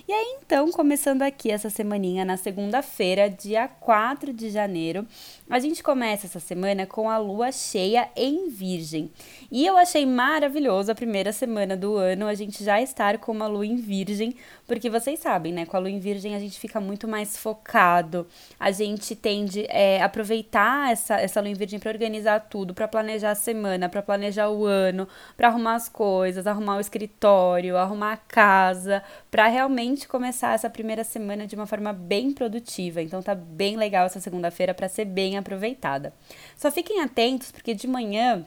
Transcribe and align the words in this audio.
E 0.08 0.12
aí 0.12 0.38
então, 0.42 0.59
começando 0.68 1.22
aqui 1.22 1.48
essa 1.50 1.70
semaninha 1.70 2.24
na 2.24 2.36
segunda-feira, 2.36 3.30
dia 3.30 3.68
4 3.68 4.32
de 4.32 4.50
janeiro, 4.50 5.06
a 5.48 5.60
gente 5.60 5.80
começa 5.80 6.26
essa 6.26 6.40
semana 6.40 6.86
com 6.86 7.08
a 7.08 7.16
lua 7.18 7.52
cheia 7.52 8.10
em 8.16 8.48
Virgem. 8.48 9.10
E 9.50 9.64
eu 9.64 9.76
achei 9.76 10.04
maravilhoso 10.04 10.90
a 10.90 10.94
primeira 10.94 11.32
semana 11.32 11.76
do 11.76 11.94
ano 11.94 12.26
a 12.26 12.34
gente 12.34 12.64
já 12.64 12.82
estar 12.82 13.18
com 13.18 13.30
uma 13.30 13.46
lua 13.46 13.64
em 13.64 13.76
Virgem, 13.76 14.34
porque 14.70 14.88
vocês 14.88 15.18
sabem, 15.18 15.52
né? 15.52 15.66
Com 15.66 15.76
a 15.76 15.80
lua 15.80 15.90
em 15.90 15.98
Virgem 15.98 16.36
a 16.36 16.38
gente 16.38 16.60
fica 16.60 16.80
muito 16.80 17.08
mais 17.08 17.36
focado, 17.36 18.24
a 18.58 18.70
gente 18.70 19.16
tende 19.16 19.66
é, 19.68 20.00
a 20.00 20.04
aproveitar 20.04 20.92
essa, 20.92 21.16
essa 21.20 21.40
lua 21.40 21.50
em 21.50 21.54
Virgem 21.54 21.80
para 21.80 21.90
organizar 21.90 22.38
tudo, 22.48 22.72
para 22.72 22.86
planejar 22.86 23.32
a 23.32 23.34
semana, 23.34 23.88
para 23.88 24.00
planejar 24.00 24.48
o 24.48 24.64
ano, 24.64 25.08
para 25.36 25.48
arrumar 25.48 25.74
as 25.74 25.88
coisas, 25.88 26.46
arrumar 26.46 26.76
o 26.76 26.80
escritório, 26.80 27.76
arrumar 27.76 28.12
a 28.12 28.16
casa, 28.16 29.02
para 29.28 29.48
realmente 29.48 30.06
começar 30.06 30.54
essa 30.54 30.70
primeira 30.70 31.02
semana 31.02 31.48
de 31.48 31.56
uma 31.56 31.66
forma 31.66 31.92
bem 31.92 32.30
produtiva. 32.30 33.02
Então 33.02 33.20
tá 33.20 33.34
bem 33.34 33.76
legal 33.76 34.06
essa 34.06 34.20
segunda-feira 34.20 34.72
para 34.72 34.88
ser 34.88 35.04
bem 35.04 35.36
aproveitada. 35.36 36.14
Só 36.56 36.70
fiquem 36.70 37.00
atentos, 37.00 37.50
porque 37.50 37.74
de 37.74 37.88
manhã 37.88 38.46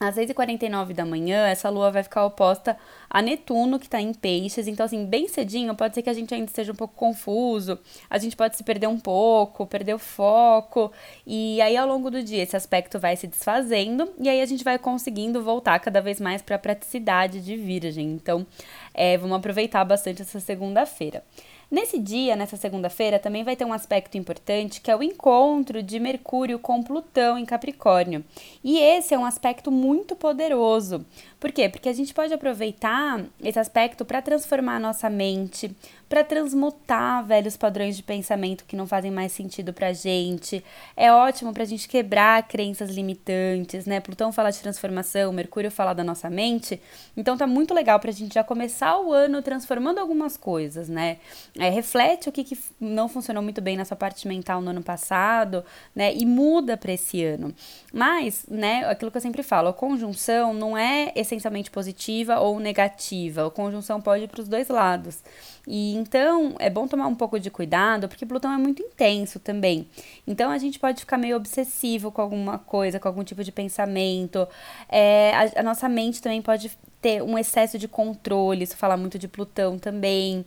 às 0.00 0.14
6h49 0.16 0.92
da 0.92 1.04
manhã, 1.04 1.46
essa 1.46 1.68
lua 1.68 1.90
vai 1.90 2.02
ficar 2.02 2.24
oposta 2.24 2.76
a 3.10 3.20
Netuno, 3.20 3.78
que 3.78 3.86
está 3.86 4.00
em 4.00 4.14
peixes. 4.14 4.68
Então, 4.68 4.86
assim, 4.86 5.04
bem 5.04 5.26
cedinho, 5.28 5.74
pode 5.74 5.94
ser 5.94 6.02
que 6.02 6.10
a 6.10 6.12
gente 6.12 6.32
ainda 6.32 6.46
esteja 6.46 6.72
um 6.72 6.76
pouco 6.76 6.94
confuso, 6.94 7.78
a 8.08 8.18
gente 8.18 8.36
pode 8.36 8.56
se 8.56 8.62
perder 8.62 8.86
um 8.86 8.98
pouco, 8.98 9.66
perder 9.66 9.94
o 9.94 9.98
foco. 9.98 10.92
E 11.26 11.60
aí, 11.60 11.76
ao 11.76 11.86
longo 11.86 12.10
do 12.10 12.22
dia, 12.22 12.42
esse 12.42 12.56
aspecto 12.56 12.98
vai 12.98 13.16
se 13.16 13.26
desfazendo 13.26 14.08
e 14.20 14.28
aí 14.28 14.40
a 14.40 14.46
gente 14.46 14.62
vai 14.62 14.78
conseguindo 14.78 15.42
voltar 15.42 15.78
cada 15.80 16.00
vez 16.00 16.20
mais 16.20 16.42
para 16.42 16.56
a 16.56 16.58
praticidade 16.58 17.40
de 17.40 17.56
Virgem. 17.56 18.12
Então, 18.12 18.46
é, 18.94 19.16
vamos 19.18 19.36
aproveitar 19.36 19.84
bastante 19.84 20.22
essa 20.22 20.40
segunda-feira. 20.40 21.22
Nesse 21.70 21.98
dia, 21.98 22.34
nessa 22.34 22.56
segunda-feira, 22.56 23.18
também 23.18 23.44
vai 23.44 23.54
ter 23.54 23.66
um 23.66 23.74
aspecto 23.74 24.16
importante 24.16 24.80
que 24.80 24.90
é 24.90 24.96
o 24.96 25.02
encontro 25.02 25.82
de 25.82 26.00
Mercúrio 26.00 26.58
com 26.58 26.82
Plutão 26.82 27.36
em 27.36 27.44
Capricórnio. 27.44 28.24
E 28.64 28.78
esse 28.78 29.12
é 29.12 29.18
um 29.18 29.24
aspecto 29.26 29.70
muito 29.70 30.16
poderoso. 30.16 31.04
Por 31.38 31.52
quê? 31.52 31.68
Porque 31.68 31.90
a 31.90 31.92
gente 31.92 32.14
pode 32.14 32.32
aproveitar 32.32 33.22
esse 33.44 33.58
aspecto 33.58 34.02
para 34.02 34.22
transformar 34.22 34.76
a 34.76 34.80
nossa 34.80 35.10
mente, 35.10 35.70
para 36.08 36.24
transmutar 36.24 37.24
velhos 37.24 37.56
padrões 37.56 37.96
de 37.96 38.02
pensamento 38.02 38.64
que 38.64 38.74
não 38.74 38.86
fazem 38.86 39.10
mais 39.10 39.30
sentido 39.32 39.72
pra 39.72 39.92
gente. 39.92 40.64
É 40.96 41.12
ótimo 41.12 41.52
pra 41.52 41.64
gente 41.64 41.86
quebrar 41.86 42.42
crenças 42.48 42.90
limitantes, 42.90 43.84
né? 43.84 44.00
Plutão 44.00 44.32
fala 44.32 44.50
de 44.50 44.58
transformação, 44.60 45.32
Mercúrio 45.32 45.70
fala 45.70 45.92
da 45.92 46.02
nossa 46.02 46.30
mente. 46.30 46.80
Então 47.16 47.36
tá 47.36 47.46
muito 47.46 47.74
legal 47.74 48.00
pra 48.00 48.10
gente 48.10 48.34
já 48.34 48.42
começar 48.42 48.98
o 48.98 49.12
ano 49.12 49.42
transformando 49.42 49.98
algumas 49.98 50.36
coisas, 50.36 50.88
né? 50.88 51.18
É, 51.58 51.68
reflete 51.68 52.28
o 52.28 52.32
que, 52.32 52.42
que 52.42 52.58
não 52.80 53.08
funcionou 53.08 53.42
muito 53.42 53.60
bem 53.60 53.76
na 53.76 53.84
sua 53.84 53.96
parte 53.96 54.26
mental 54.26 54.62
no 54.62 54.70
ano 54.70 54.82
passado, 54.82 55.62
né? 55.94 56.14
E 56.14 56.24
muda 56.24 56.76
para 56.76 56.92
esse 56.92 57.22
ano. 57.22 57.54
Mas, 57.92 58.46
né, 58.48 58.84
aquilo 58.88 59.10
que 59.10 59.18
eu 59.18 59.22
sempre 59.22 59.42
falo, 59.42 59.68
a 59.68 59.74
conjunção 59.74 60.54
não 60.54 60.76
é 60.76 61.12
essencialmente 61.14 61.70
positiva 61.70 62.40
ou 62.40 62.58
negativa. 62.58 63.46
A 63.46 63.50
conjunção 63.50 64.00
pode 64.00 64.24
ir 64.24 64.28
para 64.28 64.40
os 64.40 64.48
dois 64.48 64.68
lados. 64.68 65.22
E 65.66 65.97
então 65.98 66.54
é 66.58 66.70
bom 66.70 66.86
tomar 66.86 67.06
um 67.06 67.14
pouco 67.14 67.38
de 67.38 67.50
cuidado, 67.50 68.08
porque 68.08 68.24
Plutão 68.24 68.52
é 68.52 68.56
muito 68.58 68.82
intenso 68.82 69.38
também. 69.38 69.88
Então 70.26 70.50
a 70.50 70.58
gente 70.58 70.78
pode 70.78 71.00
ficar 71.00 71.18
meio 71.18 71.36
obsessivo 71.36 72.10
com 72.10 72.22
alguma 72.22 72.58
coisa, 72.58 72.98
com 72.98 73.08
algum 73.08 73.24
tipo 73.24 73.42
de 73.44 73.52
pensamento. 73.52 74.46
É, 74.88 75.32
a, 75.34 75.60
a 75.60 75.62
nossa 75.62 75.88
mente 75.88 76.22
também 76.22 76.40
pode 76.40 76.70
ter 77.00 77.22
um 77.22 77.38
excesso 77.38 77.78
de 77.78 77.86
controle, 77.86 78.64
isso 78.64 78.76
fala 78.76 78.96
muito 78.96 79.18
de 79.18 79.28
Plutão 79.28 79.78
também. 79.78 80.44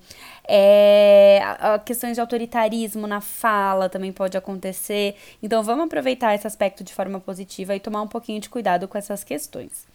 É, 0.48 1.40
a, 1.44 1.76
a 1.76 1.80
questões 1.80 2.16
de 2.16 2.22
autoritarismo 2.22 3.08
na 3.08 3.22
fala 3.22 3.90
também 3.90 4.12
pode 4.12 4.38
acontecer. 4.38 5.16
Então 5.42 5.64
vamos 5.64 5.86
aproveitar 5.86 6.36
esse 6.36 6.48
aspecto 6.48 6.84
de 6.84 6.94
forma 6.94 7.20
positiva 7.20 7.76
e 7.76 7.80
tomar 7.80 8.02
um 8.02 8.08
pouquinho 8.08 8.40
de 8.40 8.50
cuidado 8.50 8.88
com 8.88 8.98
essas 8.98 9.24
questões. 9.24 9.86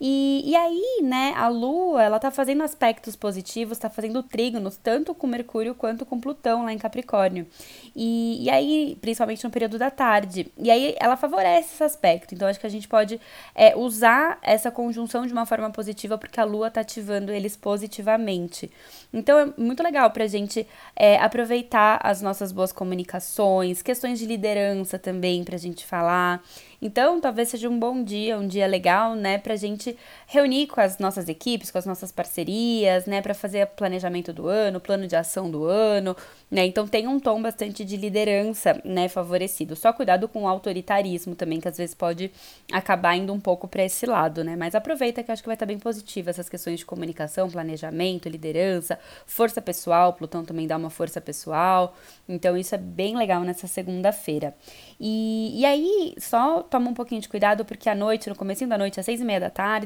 E, 0.00 0.42
e 0.46 0.56
aí, 0.56 1.00
né, 1.02 1.34
a 1.36 1.48
Lua, 1.48 2.02
ela 2.02 2.18
tá 2.18 2.30
fazendo 2.30 2.62
aspectos 2.62 3.14
positivos, 3.14 3.76
tá 3.76 3.90
fazendo 3.90 4.22
trígonos, 4.22 4.78
tanto 4.78 5.14
com 5.14 5.26
Mercúrio 5.26 5.74
quanto 5.74 6.06
com 6.06 6.18
Plutão 6.18 6.64
lá 6.64 6.72
em 6.72 6.78
Capricórnio. 6.78 7.46
E, 7.94 8.42
e 8.42 8.48
aí, 8.48 8.96
principalmente 9.02 9.44
no 9.44 9.50
período 9.50 9.78
da 9.78 9.90
tarde. 9.90 10.50
E 10.56 10.70
aí, 10.70 10.96
ela 10.98 11.18
favorece 11.18 11.74
esse 11.74 11.84
aspecto. 11.84 12.34
Então, 12.34 12.48
acho 12.48 12.58
que 12.58 12.66
a 12.66 12.70
gente 12.70 12.88
pode 12.88 13.20
é, 13.54 13.76
usar 13.76 14.38
essa 14.40 14.70
conjunção 14.70 15.26
de 15.26 15.34
uma 15.34 15.44
forma 15.44 15.70
positiva, 15.70 16.16
porque 16.16 16.40
a 16.40 16.44
Lua 16.44 16.70
tá 16.70 16.80
ativando 16.80 17.30
eles 17.30 17.54
positivamente. 17.54 18.70
Então, 19.12 19.38
é 19.38 19.52
muito 19.58 19.82
legal 19.82 20.10
pra 20.12 20.26
gente 20.26 20.66
é, 20.96 21.18
aproveitar 21.18 22.00
as 22.02 22.22
nossas 22.22 22.52
boas 22.52 22.72
comunicações, 22.72 23.82
questões 23.82 24.18
de 24.18 24.24
liderança 24.24 24.98
também 24.98 25.44
pra 25.44 25.58
gente 25.58 25.84
falar. 25.84 26.42
Então, 26.80 27.20
talvez 27.20 27.50
seja 27.50 27.68
um 27.68 27.78
bom 27.78 28.02
dia, 28.02 28.38
um 28.38 28.46
dia 28.46 28.66
legal, 28.66 29.14
né, 29.14 29.36
pra 29.36 29.56
gente 29.56 29.89
reunir 30.26 30.66
com 30.66 30.80
as 30.80 30.98
nossas 30.98 31.28
equipes, 31.28 31.70
com 31.70 31.78
as 31.78 31.86
nossas 31.86 32.12
parcerias, 32.12 33.06
né, 33.06 33.20
para 33.20 33.34
fazer 33.34 33.66
planejamento 33.66 34.32
do 34.32 34.48
ano, 34.48 34.80
plano 34.80 35.06
de 35.06 35.16
ação 35.16 35.50
do 35.50 35.64
ano, 35.64 36.16
né? 36.50 36.66
Então 36.66 36.86
tem 36.86 37.06
um 37.06 37.20
tom 37.20 37.40
bastante 37.40 37.84
de 37.84 37.96
liderança, 37.96 38.80
né, 38.84 39.08
favorecido. 39.08 39.76
Só 39.76 39.92
cuidado 39.92 40.28
com 40.28 40.44
o 40.44 40.48
autoritarismo 40.48 41.34
também, 41.34 41.60
que 41.60 41.68
às 41.68 41.76
vezes 41.76 41.94
pode 41.94 42.30
acabar 42.72 43.16
indo 43.16 43.32
um 43.32 43.40
pouco 43.40 43.68
para 43.68 43.84
esse 43.84 44.06
lado, 44.06 44.42
né? 44.44 44.56
Mas 44.56 44.74
aproveita 44.74 45.22
que 45.22 45.30
eu 45.30 45.32
acho 45.32 45.42
que 45.42 45.48
vai 45.48 45.54
estar 45.54 45.66
bem 45.66 45.78
positivo 45.78 46.30
essas 46.30 46.48
questões 46.48 46.78
de 46.80 46.86
comunicação, 46.86 47.48
planejamento, 47.48 48.28
liderança, 48.28 48.98
força 49.26 49.60
pessoal, 49.60 50.12
Plutão 50.12 50.44
também 50.44 50.66
dá 50.66 50.76
uma 50.76 50.90
força 50.90 51.20
pessoal. 51.20 51.94
Então 52.28 52.56
isso 52.56 52.74
é 52.74 52.78
bem 52.78 53.16
legal 53.16 53.42
nessa 53.42 53.66
segunda-feira. 53.66 54.54
E, 54.98 55.60
e 55.60 55.64
aí, 55.64 56.14
só 56.18 56.62
toma 56.62 56.90
um 56.90 56.94
pouquinho 56.94 57.20
de 57.20 57.28
cuidado, 57.28 57.64
porque 57.64 57.88
à 57.88 57.94
noite, 57.94 58.28
no 58.28 58.34
começo 58.34 58.66
da 58.66 58.76
noite, 58.76 59.00
às 59.00 59.06
seis 59.06 59.20
e 59.20 59.24
meia 59.24 59.40
da 59.40 59.50
tarde, 59.50 59.79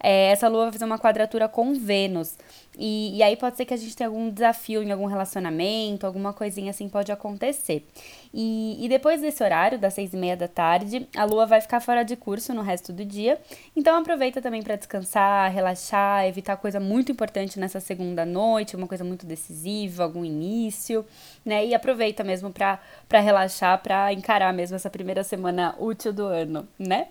é, 0.00 0.30
essa 0.30 0.48
lua 0.48 0.64
vai 0.64 0.72
fazer 0.72 0.84
uma 0.84 0.98
quadratura 0.98 1.48
com 1.48 1.74
Vênus. 1.74 2.36
E, 2.76 3.16
e 3.16 3.22
aí 3.22 3.36
pode 3.36 3.56
ser 3.56 3.64
que 3.64 3.74
a 3.74 3.76
gente 3.76 3.94
tenha 3.94 4.08
algum 4.08 4.28
desafio 4.30 4.82
em 4.82 4.90
algum 4.90 5.06
relacionamento, 5.06 6.06
alguma 6.06 6.32
coisinha 6.32 6.70
assim 6.70 6.88
pode 6.88 7.12
acontecer. 7.12 7.86
E, 8.32 8.84
e 8.84 8.88
depois 8.88 9.20
desse 9.20 9.44
horário, 9.44 9.78
das 9.78 9.94
seis 9.94 10.12
e 10.12 10.16
meia 10.16 10.36
da 10.36 10.48
tarde, 10.48 11.08
a 11.16 11.24
lua 11.24 11.46
vai 11.46 11.60
ficar 11.60 11.78
fora 11.78 12.02
de 12.02 12.16
curso 12.16 12.52
no 12.52 12.62
resto 12.62 12.92
do 12.92 13.04
dia. 13.04 13.40
Então 13.76 13.96
aproveita 13.96 14.42
também 14.42 14.60
para 14.60 14.74
descansar, 14.74 15.52
relaxar, 15.52 16.26
evitar 16.26 16.56
coisa 16.56 16.80
muito 16.80 17.12
importante 17.12 17.60
nessa 17.60 17.78
segunda 17.78 18.24
noite, 18.24 18.74
uma 18.74 18.88
coisa 18.88 19.04
muito 19.04 19.24
decisiva, 19.24 20.02
algum 20.02 20.24
início, 20.24 21.06
né? 21.44 21.64
E 21.64 21.74
aproveita 21.74 22.24
mesmo 22.24 22.50
para 22.50 22.80
relaxar, 23.20 23.80
para 23.80 24.12
encarar 24.12 24.52
mesmo 24.52 24.74
essa 24.74 24.90
primeira 24.90 25.22
semana 25.22 25.76
útil 25.78 26.12
do 26.12 26.24
ano, 26.24 26.66
né? 26.76 27.06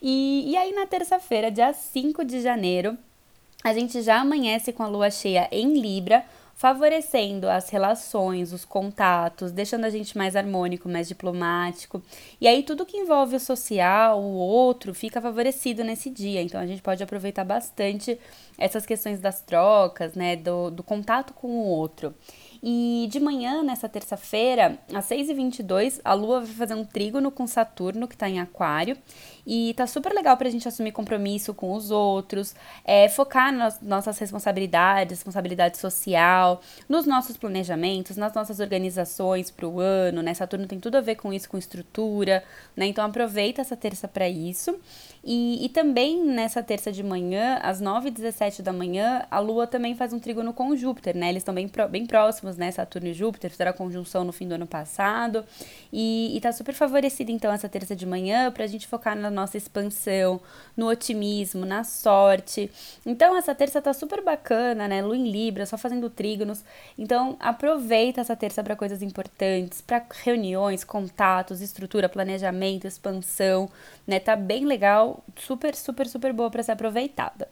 E, 0.00 0.52
e 0.52 0.56
aí 0.56 0.72
na 0.72 0.86
terça-feira, 0.86 1.50
dia 1.52 1.72
5 1.72 2.24
de 2.24 2.40
janeiro, 2.40 2.96
a 3.62 3.72
gente 3.72 4.02
já 4.02 4.20
amanhece 4.20 4.72
com 4.72 4.82
a 4.82 4.88
lua 4.88 5.10
cheia 5.10 5.48
em 5.52 5.78
Libra, 5.78 6.24
favorecendo 6.54 7.48
as 7.48 7.70
relações, 7.70 8.52
os 8.52 8.64
contatos, 8.64 9.50
deixando 9.50 9.84
a 9.84 9.90
gente 9.90 10.16
mais 10.16 10.36
harmônico, 10.36 10.88
mais 10.88 11.08
diplomático. 11.08 12.02
E 12.40 12.46
aí 12.46 12.62
tudo 12.62 12.86
que 12.86 12.96
envolve 12.96 13.36
o 13.36 13.40
social, 13.40 14.20
o 14.20 14.34
outro, 14.34 14.94
fica 14.94 15.20
favorecido 15.20 15.82
nesse 15.82 16.08
dia. 16.08 16.40
Então 16.42 16.60
a 16.60 16.66
gente 16.66 16.82
pode 16.82 17.02
aproveitar 17.02 17.44
bastante 17.44 18.18
essas 18.56 18.86
questões 18.86 19.20
das 19.20 19.40
trocas, 19.40 20.14
né, 20.14 20.36
do, 20.36 20.70
do 20.70 20.82
contato 20.82 21.32
com 21.34 21.48
o 21.48 21.66
outro. 21.66 22.14
E 22.62 23.08
de 23.10 23.18
manhã, 23.18 23.64
nessa 23.64 23.88
terça-feira, 23.88 24.78
às 24.94 25.06
6h22, 25.08 26.00
a 26.04 26.14
Lua 26.14 26.40
vai 26.40 26.54
fazer 26.54 26.74
um 26.74 26.84
trígono 26.84 27.32
com 27.32 27.44
Saturno, 27.44 28.06
que 28.06 28.14
está 28.14 28.28
em 28.28 28.38
Aquário. 28.38 28.96
E 29.46 29.74
tá 29.74 29.86
super 29.86 30.12
legal 30.12 30.36
para 30.36 30.46
a 30.48 30.50
gente 30.50 30.68
assumir 30.68 30.92
compromisso 30.92 31.52
com 31.52 31.72
os 31.72 31.90
outros, 31.90 32.54
é, 32.84 33.08
focar 33.08 33.52
nas 33.52 33.80
nossas 33.80 34.16
responsabilidades, 34.18 35.18
responsabilidade 35.18 35.78
social, 35.78 36.60
nos 36.88 37.06
nossos 37.06 37.36
planejamentos, 37.36 38.16
nas 38.16 38.32
nossas 38.34 38.60
organizações 38.60 39.50
para 39.50 39.66
o 39.66 39.80
ano, 39.80 40.22
né? 40.22 40.32
Saturno 40.32 40.66
tem 40.66 40.78
tudo 40.78 40.96
a 40.96 41.00
ver 41.00 41.16
com 41.16 41.32
isso, 41.32 41.48
com 41.48 41.58
estrutura, 41.58 42.44
né? 42.76 42.86
Então 42.86 43.04
aproveita 43.04 43.60
essa 43.60 43.76
terça 43.76 44.06
para 44.06 44.28
isso. 44.28 44.78
E, 45.24 45.64
e 45.64 45.68
também 45.68 46.24
nessa 46.24 46.62
terça 46.62 46.90
de 46.90 47.02
manhã, 47.02 47.58
às 47.62 47.80
9h17 47.80 48.60
da 48.60 48.72
manhã, 48.72 49.24
a 49.30 49.38
Lua 49.38 49.66
também 49.68 49.94
faz 49.94 50.12
um 50.12 50.18
trígono 50.18 50.52
com 50.52 50.74
Júpiter, 50.76 51.16
né? 51.16 51.28
Eles 51.28 51.42
estão 51.42 51.54
bem, 51.54 51.70
bem 51.90 52.06
próximos, 52.06 52.56
né? 52.56 52.70
Saturno 52.70 53.08
e 53.08 53.14
Júpiter, 53.14 53.50
fizeram 53.50 53.70
a 53.70 53.74
conjunção 53.74 54.24
no 54.24 54.32
fim 54.32 54.48
do 54.48 54.54
ano 54.54 54.66
passado. 54.66 55.44
E, 55.92 56.36
e 56.36 56.40
tá 56.40 56.50
super 56.52 56.74
favorecida, 56.74 57.30
então, 57.30 57.52
essa 57.52 57.68
terça 57.68 57.94
de 57.94 58.04
manhã 58.04 58.50
para 58.50 58.64
a 58.64 58.66
gente 58.66 58.86
focar 58.88 59.16
na 59.16 59.30
nossa 59.32 59.56
expansão, 59.56 60.40
no 60.76 60.88
otimismo, 60.88 61.66
na 61.66 61.84
sorte. 61.84 62.70
Então, 63.04 63.36
essa 63.36 63.54
terça 63.54 63.80
tá 63.80 63.92
super 63.92 64.22
bacana, 64.22 64.86
né? 64.86 65.02
Lua 65.02 65.16
em 65.16 65.30
Libra, 65.30 65.66
só 65.66 65.76
fazendo 65.76 66.08
trígonos. 66.10 66.64
Então, 66.98 67.36
aproveita 67.40 68.20
essa 68.20 68.36
terça 68.36 68.62
para 68.62 68.76
coisas 68.76 69.02
importantes, 69.02 69.80
para 69.80 70.04
reuniões, 70.22 70.84
contatos, 70.84 71.60
estrutura, 71.60 72.08
planejamento, 72.08 72.86
expansão, 72.86 73.68
né? 74.06 74.20
Tá 74.20 74.36
bem 74.36 74.64
legal, 74.64 75.24
super, 75.36 75.74
super, 75.74 76.06
super 76.06 76.32
boa 76.32 76.50
para 76.50 76.62
ser 76.62 76.72
aproveitada. 76.72 77.48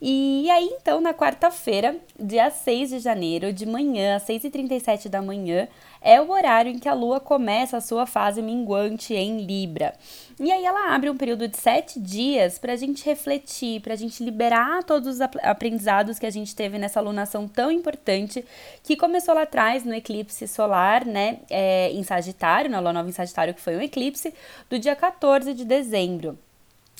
E 0.00 0.50
aí, 0.50 0.68
então, 0.78 1.00
na 1.00 1.14
quarta-feira, 1.14 1.96
dia 2.18 2.50
6 2.50 2.90
de 2.90 2.98
janeiro, 2.98 3.52
de 3.52 3.64
manhã, 3.64 4.16
às 4.16 4.24
6h37 4.24 5.08
da 5.08 5.22
manhã, 5.22 5.66
é 6.02 6.20
o 6.20 6.30
horário 6.30 6.70
em 6.70 6.78
que 6.78 6.88
a 6.88 6.94
Lua 6.94 7.18
começa 7.18 7.78
a 7.78 7.80
sua 7.80 8.06
fase 8.06 8.42
minguante 8.42 9.14
em 9.14 9.44
Libra. 9.44 9.94
E 10.38 10.52
aí 10.52 10.64
ela 10.64 10.94
abre 10.94 11.08
um 11.08 11.16
período 11.16 11.48
de 11.48 11.56
sete 11.56 11.98
dias 11.98 12.58
para 12.58 12.74
a 12.74 12.76
gente 12.76 13.04
refletir, 13.06 13.80
para 13.80 13.94
a 13.94 13.96
gente 13.96 14.22
liberar 14.22 14.84
todos 14.84 15.14
os 15.14 15.20
aprendizados 15.20 16.18
que 16.18 16.26
a 16.26 16.30
gente 16.30 16.54
teve 16.54 16.78
nessa 16.78 17.00
alunação 17.00 17.48
tão 17.48 17.72
importante, 17.72 18.44
que 18.82 18.96
começou 18.96 19.34
lá 19.34 19.42
atrás 19.42 19.82
no 19.84 19.94
eclipse 19.94 20.46
solar, 20.46 21.06
né, 21.06 21.38
é, 21.50 21.90
em 21.90 22.02
Sagitário, 22.02 22.70
na 22.70 22.80
Lua 22.80 22.92
Nova 22.92 23.08
em 23.08 23.12
Sagitário, 23.12 23.54
que 23.54 23.60
foi 23.60 23.76
um 23.76 23.80
eclipse, 23.80 24.32
do 24.68 24.78
dia 24.78 24.94
14 24.94 25.54
de 25.54 25.64
dezembro. 25.64 26.38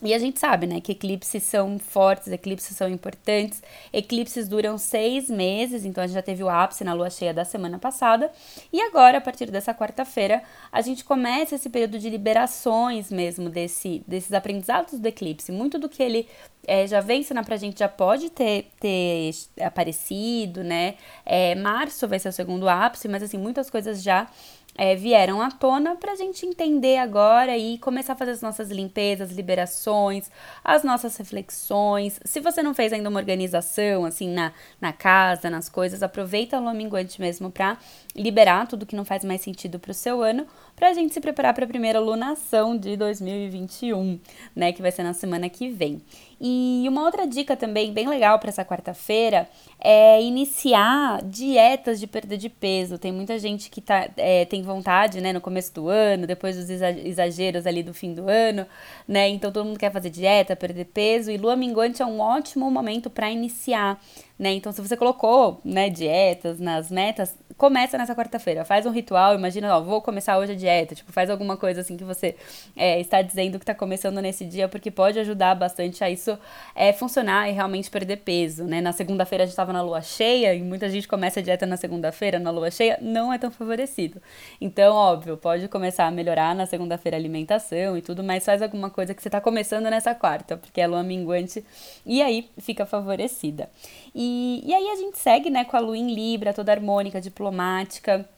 E 0.03 0.13
a 0.13 0.19
gente 0.19 0.39
sabe, 0.39 0.67
né, 0.67 0.79
que 0.79 0.93
eclipses 0.93 1.43
são 1.43 1.79
fortes, 1.79 2.29
eclipses 2.29 2.77
são 2.77 2.87
importantes. 2.87 3.63
Eclipses 3.91 4.47
duram 4.47 4.77
seis 4.77 5.31
meses, 5.31 5.87
então 5.87 6.05
a 6.05 6.07
gente 6.07 6.15
já 6.15 6.21
teve 6.21 6.45
o 6.45 6.51
ápice 6.51 6.85
na 6.85 6.93
lua 6.93 7.09
cheia 7.09 7.33
da 7.33 7.47
semana 7.47 7.79
passada. 7.79 8.31
E 8.71 8.79
agora, 8.79 9.17
a 9.17 9.21
partir 9.23 9.51
dessa 9.51 9.73
quarta-feira, 9.73 10.43
a 10.71 10.83
gente 10.83 11.03
começa 11.03 11.55
esse 11.55 11.71
período 11.71 11.99
de 11.99 12.11
liberações 12.11 13.11
mesmo 13.11 13.49
desse, 13.49 14.05
desses 14.07 14.35
aprendizados 14.35 14.99
do 14.99 15.09
eclipse. 15.09 15.51
Muito 15.51 15.79
do 15.79 15.89
que 15.89 16.03
ele 16.03 16.29
é, 16.67 16.87
já 16.87 17.01
vem 17.01 17.21
ensinando 17.21 17.47
pra 17.47 17.57
gente 17.57 17.79
já 17.79 17.89
pode 17.89 18.29
ter, 18.29 18.71
ter 18.79 19.31
aparecido, 19.63 20.63
né? 20.63 20.97
É, 21.25 21.55
março 21.55 22.07
vai 22.07 22.19
ser 22.19 22.29
o 22.29 22.33
segundo 22.33 22.69
ápice, 22.69 23.09
mas 23.09 23.23
assim, 23.23 23.39
muitas 23.39 23.71
coisas 23.71 24.03
já 24.03 24.29
é, 24.77 24.95
vieram 24.95 25.41
à 25.41 25.51
tona 25.51 25.97
para 25.97 26.13
a 26.13 26.17
gente 26.17 26.45
entender 26.45 26.99
agora 26.99 27.57
e 27.57 27.79
começar 27.79 28.13
a 28.13 28.17
fazer 28.17 28.33
as 28.33 28.43
nossas 28.43 28.71
limpezas, 28.71 29.33
liberações, 29.33 30.31
as 30.63 30.85
nossas 30.85 31.17
reflexões. 31.17 32.21
Se 32.25 32.41
você 32.41 32.63
não 32.63 32.75
fez 32.75 32.93
ainda 32.93 33.09
uma 33.09 33.19
organização 33.19 34.05
assim 34.05 34.29
na, 34.29 34.53
na 34.81 34.93
casa, 34.93 35.49
nas 35.49 35.69
coisas, 35.69 36.03
aproveita 36.03 36.59
o 36.59 36.63
lua 36.63 36.75
minguante 36.75 37.21
mesmo 37.21 37.51
para 37.51 37.79
liberar 38.15 38.67
tudo 38.67 38.87
que 38.87 38.97
não 38.97 39.05
faz 39.05 39.25
mais 39.25 39.41
sentido 39.41 39.79
para 39.79 39.91
o 39.91 39.95
seu 39.95 40.23
ano, 40.23 40.47
para 40.75 40.89
a 40.89 40.93
gente 40.93 41.15
se 41.15 41.21
preparar 41.21 41.55
para 41.55 41.65
a 41.65 41.69
primeira 41.69 41.99
lunação 41.99 42.77
de 42.77 42.97
2021, 42.97 44.21
né, 44.55 44.73
que 44.73 44.83
vai 44.83 44.91
ser 44.91 45.03
na 45.03 45.13
semana 45.13 45.49
que 45.49 45.69
vem. 45.71 46.03
E 46.41 46.85
uma 46.89 47.03
outra 47.03 47.27
dica 47.27 47.57
também 47.57 47.93
bem 47.93 48.07
legal 48.09 48.39
para 48.39 48.51
essa 48.51 48.65
quarta-feira 48.65 49.49
é 49.81 50.23
iniciar 50.23 51.23
dietas 51.23 51.99
de 51.99 52.07
perda 52.07 52.37
de 52.37 52.49
peso. 52.49 52.99
Tem 52.99 53.11
muita 53.11 53.39
gente 53.39 53.71
que 53.71 53.81
tá, 53.81 54.09
é, 54.17 54.45
tem 54.45 54.63
vontade, 54.63 55.21
né, 55.21 55.33
no 55.33 55.41
começo 55.41 55.73
do 55.75 55.89
ano, 55.89 56.27
depois 56.27 56.57
dos 56.57 56.69
exageros 56.69 57.67
ali 57.67 57.83
do 57.83 57.95
fim 57.95 58.13
do 58.13 58.29
ano, 58.29 58.67
né? 59.09 59.29
Então 59.29 59.51
todo 59.51 59.65
mundo 59.65 59.79
quer 59.79 59.91
fazer 59.91 60.11
dieta, 60.11 60.55
perder 60.55 60.85
peso 60.87 61.31
e 61.31 61.39
lua 61.39 61.57
minguante 61.57 62.03
é 62.03 62.07
um 62.07 62.21
ótimo 62.21 62.71
momento 62.71 63.09
para 63.09 63.31
iniciar 63.31 63.99
né? 64.39 64.53
Então, 64.53 64.71
se 64.71 64.83
você 64.83 64.97
colocou, 64.97 65.61
né, 65.65 65.89
dietas 65.89 66.61
nas 66.61 66.91
metas, 66.91 67.35
começa 67.57 67.97
nessa 67.97 68.15
quarta-feira, 68.15 68.65
faz 68.65 68.85
um 68.85 68.91
ritual, 68.91 69.35
imagina, 69.35 69.75
ó, 69.77 69.81
vou 69.81 70.03
começar 70.03 70.39
hoje 70.39 70.53
a 70.53 70.55
dieta, 70.55 70.95
tipo, 70.95 71.11
faz 71.11 71.31
alguma 71.31 71.57
coisa 71.57 71.81
assim 71.81 71.97
que 71.97 72.05
você 72.05 72.37
é, 72.77 73.01
está 73.01 73.23
dizendo 73.23 73.59
que 73.59 73.63
está 73.63 73.75
começando 73.75 74.21
nesse 74.21 74.45
dia, 74.45 74.69
porque 74.69 74.91
pode 74.91 75.19
ajudar 75.19 75.55
bastante 75.55 76.05
a 76.05 76.11
isso 76.11 76.39
é, 76.75 76.93
funcionar 76.93 77.49
e 77.49 77.53
realmente 77.53 77.91
perder 77.91 78.19
peso, 78.19 78.65
né? 78.65 78.81
Na 78.81 78.93
segunda-feira 78.93 79.45
a 79.45 79.47
gente 79.47 79.53
estava 79.53 79.73
na 79.73 79.81
lua 79.81 80.03
cheia 80.03 80.55
e 80.55 80.63
muita 80.63 80.91
gente 80.91 81.09
começa 81.09 81.41
a 81.41 81.43
dieta 81.43 81.65
na 81.65 81.79
segunda-feira, 81.79 82.39
na 82.39 82.51
lua 82.51 82.71
cheia, 82.71 82.99
não 83.01 83.33
é 83.33 83.39
tão 83.39 83.51
favorecido. 83.51 84.21
Então, 84.61 84.95
óbvio, 84.95 85.37
pode 85.37 85.67
começar 85.69 86.07
a 86.07 86.11
melhorar 86.11 86.55
na 86.55 86.67
segunda-feira 86.67 87.17
a 87.17 87.21
alimentação 87.21 87.97
e 87.97 88.03
tudo, 88.03 88.23
mas 88.23 88.45
faz 88.45 88.61
alguma 88.61 88.91
coisa 88.91 89.15
que 89.15 89.23
você 89.23 89.29
está 89.29 89.41
começando 89.41 89.85
nessa 89.85 90.15
quarta, 90.15 90.59
porque 90.59 90.81
é 90.81 90.87
lua 90.87 91.03
minguante 91.03 91.65
e 92.05 92.21
aí 92.21 92.51
fica 92.59 92.85
favorecida. 92.85 93.71
E, 94.15 94.63
e 94.65 94.75
aí 94.75 94.91
a 94.91 94.97
gente 94.97 95.19
segue, 95.19 95.49
né, 95.49 95.65
com 95.65 95.77
a 95.77 95.81
lua 95.81 95.97
em 95.97 96.15
Libra, 96.15 96.53
toda 96.53 96.73
harmônica, 96.73 97.21
diplomática. 97.47 98.29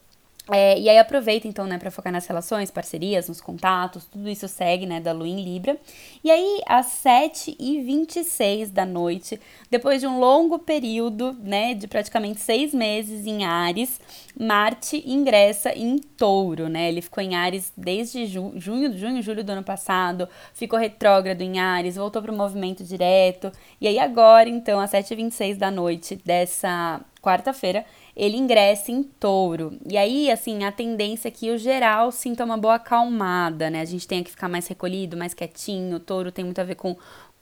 É, 0.50 0.80
e 0.80 0.88
aí 0.88 0.98
aproveita 0.98 1.46
então, 1.46 1.66
né, 1.66 1.76
para 1.76 1.90
focar 1.90 2.10
nas 2.10 2.26
relações, 2.26 2.70
parcerias, 2.70 3.28
nos 3.28 3.38
contatos, 3.38 4.06
tudo 4.06 4.30
isso 4.30 4.48
segue, 4.48 4.86
né, 4.86 4.98
da 4.98 5.12
lua 5.12 5.28
em 5.28 5.44
Libra. 5.44 5.76
E 6.24 6.30
aí, 6.30 6.62
às 6.66 6.86
7h26 7.04 8.70
da 8.70 8.86
noite, 8.86 9.38
depois 9.70 10.00
de 10.00 10.06
um 10.06 10.18
longo 10.18 10.58
período, 10.58 11.36
né, 11.42 11.74
de 11.74 11.86
praticamente 11.86 12.40
seis 12.40 12.72
meses 12.72 13.26
em 13.26 13.44
Ares, 13.44 14.00
Marte 14.40 15.02
ingressa 15.04 15.70
em 15.76 15.98
Touro, 15.98 16.68
né? 16.68 16.88
Ele 16.88 17.02
ficou 17.02 17.22
em 17.22 17.34
Ares 17.34 17.72
desde 17.76 18.24
ju 18.24 18.52
junho, 18.54 18.96
junho, 18.96 19.20
julho 19.20 19.42
do 19.42 19.50
ano 19.50 19.64
passado, 19.64 20.28
ficou 20.54 20.78
retrógrado 20.78 21.42
em 21.42 21.58
Ares, 21.58 21.96
voltou 21.96 22.22
para 22.22 22.32
o 22.32 22.36
movimento 22.36 22.84
direto. 22.84 23.50
E 23.80 23.88
aí 23.88 23.98
agora, 23.98 24.48
então, 24.48 24.78
às 24.78 24.92
7h26 24.92 25.56
da 25.56 25.70
noite 25.70 26.16
dessa 26.24 27.00
quarta-feira, 27.20 27.84
ele 28.18 28.36
ingressa 28.36 28.90
em 28.90 29.04
touro. 29.04 29.78
E 29.88 29.96
aí, 29.96 30.28
assim, 30.28 30.64
a 30.64 30.72
tendência 30.72 31.28
é 31.28 31.30
que 31.30 31.52
o 31.52 31.56
geral 31.56 32.10
sinta 32.10 32.44
uma 32.44 32.56
boa 32.56 32.74
acalmada, 32.74 33.70
né? 33.70 33.80
A 33.80 33.84
gente 33.84 34.08
tem 34.08 34.24
que 34.24 34.30
ficar 34.30 34.48
mais 34.48 34.66
recolhido, 34.66 35.16
mais 35.16 35.32
quietinho. 35.32 35.98
O 35.98 36.00
touro 36.00 36.32
tem 36.32 36.44
muito 36.44 36.60
a 36.60 36.64
ver 36.64 36.74
com 36.74 36.96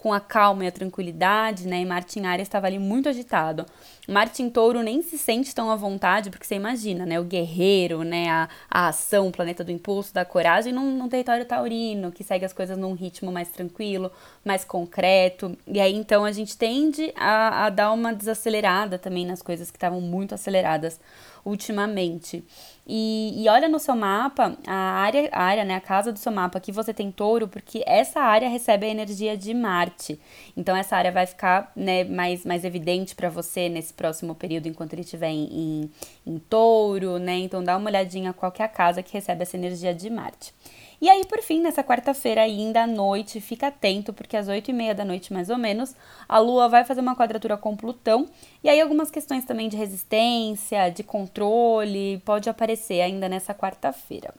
com 0.07 0.13
a 0.13 0.21
calma 0.21 0.65
e 0.65 0.69
a 0.69 0.71
tranquilidade, 0.71 1.67
né? 1.67 1.81
E 1.81 1.85
Martin 1.85 2.27
Arias 2.27 2.47
estava 2.47 2.69
ali 2.69 2.79
muito 2.79 3.09
agitado. 3.09 3.67
Martin 4.07 4.49
Touro 4.49 4.81
nem 4.81 5.03
se 5.03 5.19
sente 5.19 5.53
tão 5.53 5.69
à 5.69 5.75
vontade, 5.75 6.31
porque 6.31 6.47
você 6.47 6.55
imagina, 6.55 7.05
né? 7.05 7.19
O 7.19 7.25
guerreiro, 7.25 8.05
né? 8.05 8.29
A, 8.29 8.49
a 8.71 8.87
ação, 8.87 9.27
o 9.27 9.33
planeta 9.33 9.65
do 9.65 9.73
impulso, 9.73 10.15
da 10.15 10.25
coragem, 10.25 10.73
num, 10.73 10.97
num 10.97 11.09
território 11.09 11.45
taurino, 11.45 12.13
que 12.13 12.23
segue 12.23 12.45
as 12.45 12.53
coisas 12.53 12.79
num 12.79 12.93
ritmo 12.93 13.33
mais 13.33 13.49
tranquilo, 13.49 14.13
mais 14.45 14.65
concreto. 14.65 15.59
E 15.67 15.81
aí, 15.81 15.97
então, 15.97 16.25
a 16.25 16.31
gente 16.31 16.57
tende 16.57 17.13
a, 17.17 17.67
a 17.67 17.69
dar 17.69 17.91
uma 17.91 18.15
desacelerada 18.15 19.01
também 19.01 19.27
nas 19.27 19.43
coisas 19.43 19.73
que 19.73 19.77
estavam 19.77 20.01
muito 20.01 20.37
aceleradas 20.37 21.01
ultimamente. 21.47 22.45
E, 22.85 23.43
e 23.43 23.49
olha 23.49 23.69
no 23.69 23.79
seu 23.79 23.95
mapa, 23.95 24.57
a 24.67 24.75
área, 24.75 25.29
a 25.33 25.43
área, 25.43 25.65
né, 25.65 25.77
a 25.77 25.81
casa 25.81 26.13
do 26.13 26.19
seu 26.19 26.33
mapa 26.33 26.59
que 26.59 26.73
você 26.73 26.93
tem 26.93 27.11
touro, 27.11 27.47
porque 27.47 27.85
essa 27.87 28.21
área 28.21 28.49
recebe 28.49 28.87
a 28.87 28.89
energia 28.89 29.37
de 29.37 29.55
Marte. 29.55 30.21
Então 30.57 30.77
essa 30.77 30.97
área 30.97 31.13
vai 31.13 31.25
ficar 31.25 31.71
né, 31.77 32.03
mais, 32.05 32.45
mais 32.45 32.65
evidente 32.65 33.15
para 33.15 33.31
você 33.31 33.69
nesse 33.69 33.95
próximo 33.95 34.35
período, 34.35 34.67
enquanto 34.67 34.93
ele 34.93 35.03
estiver 35.03 35.31
em, 35.31 35.45
em, 35.45 35.91
em 36.27 36.39
touro, 36.39 37.19
né? 37.19 37.39
Então 37.39 37.63
dá 37.63 37.77
uma 37.77 37.89
olhadinha 37.89 38.33
qual 38.33 38.51
que 38.51 38.61
é 38.61 38.65
a 38.65 38.69
casa 38.69 39.03
que 39.03 39.13
recebe 39.13 39.43
essa 39.43 39.57
energia 39.57 39.95
de 39.95 40.11
Marte. 40.11 40.53
E 41.01 41.09
aí, 41.11 41.25
por 41.27 41.43
fim, 41.43 41.61
nessa 41.61 41.85
quarta-feira 41.85 42.43
ainda 42.43 42.83
à 42.83 42.87
noite, 42.87 43.41
fica 43.41 43.67
atento, 43.69 44.13
porque 44.13 44.37
às 44.37 44.49
oito 44.49 44.71
e 44.71 44.75
meia 44.75 44.95
da 44.95 45.05
noite, 45.05 45.33
mais 45.33 45.51
ou 45.51 45.59
menos, 45.59 45.95
a 46.29 46.39
Lua 46.39 46.69
vai 46.69 46.85
fazer 46.85 47.01
uma 47.01 47.17
quadratura 47.17 47.57
com 47.57 47.77
Plutão. 47.77 48.29
E 48.65 48.69
aí 48.69 48.81
algumas 48.81 49.11
questões 49.11 49.45
também 49.45 49.69
de 49.69 49.77
resistência, 49.77 50.89
de 50.91 51.03
controle, 51.03 52.23
pode 52.25 52.49
aparecer 52.49 53.01
ainda 53.01 53.29
nessa 53.29 53.55
quarta-feira 53.55 54.33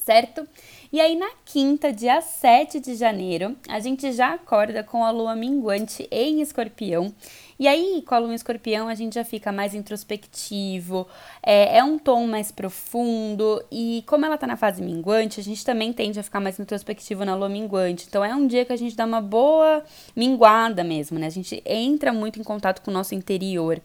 certo? 0.00 0.46
E 0.92 1.00
aí, 1.00 1.14
na 1.14 1.30
quinta, 1.44 1.92
dia 1.92 2.20
7 2.20 2.80
de 2.80 2.96
janeiro, 2.96 3.56
a 3.68 3.78
gente 3.78 4.10
já 4.12 4.34
acorda 4.34 4.82
com 4.82 5.04
a 5.04 5.10
lua 5.10 5.36
minguante 5.36 6.08
em 6.10 6.40
escorpião. 6.40 7.14
E 7.60 7.68
aí, 7.68 8.02
com 8.06 8.14
a 8.14 8.18
lua 8.18 8.32
em 8.32 8.34
escorpião, 8.34 8.88
a 8.88 8.94
gente 8.94 9.16
já 9.16 9.22
fica 9.22 9.52
mais 9.52 9.74
introspectivo, 9.74 11.06
é, 11.42 11.76
é 11.76 11.84
um 11.84 11.98
tom 11.98 12.26
mais 12.26 12.50
profundo. 12.50 13.62
E 13.70 14.02
como 14.06 14.24
ela 14.24 14.38
tá 14.38 14.46
na 14.46 14.56
fase 14.56 14.82
minguante, 14.82 15.38
a 15.38 15.42
gente 15.42 15.62
também 15.62 15.92
tende 15.92 16.18
a 16.18 16.22
ficar 16.22 16.40
mais 16.40 16.58
introspectivo 16.58 17.22
na 17.22 17.34
lua 17.34 17.50
minguante. 17.50 18.06
Então, 18.08 18.24
é 18.24 18.34
um 18.34 18.46
dia 18.46 18.64
que 18.64 18.72
a 18.72 18.76
gente 18.76 18.96
dá 18.96 19.04
uma 19.04 19.20
boa 19.20 19.84
minguada 20.16 20.82
mesmo, 20.82 21.18
né? 21.18 21.26
A 21.26 21.30
gente 21.30 21.62
entra 21.66 22.14
muito 22.14 22.40
em 22.40 22.42
contato 22.42 22.80
com 22.80 22.90
o 22.90 22.94
nosso 22.94 23.14
interior. 23.14 23.78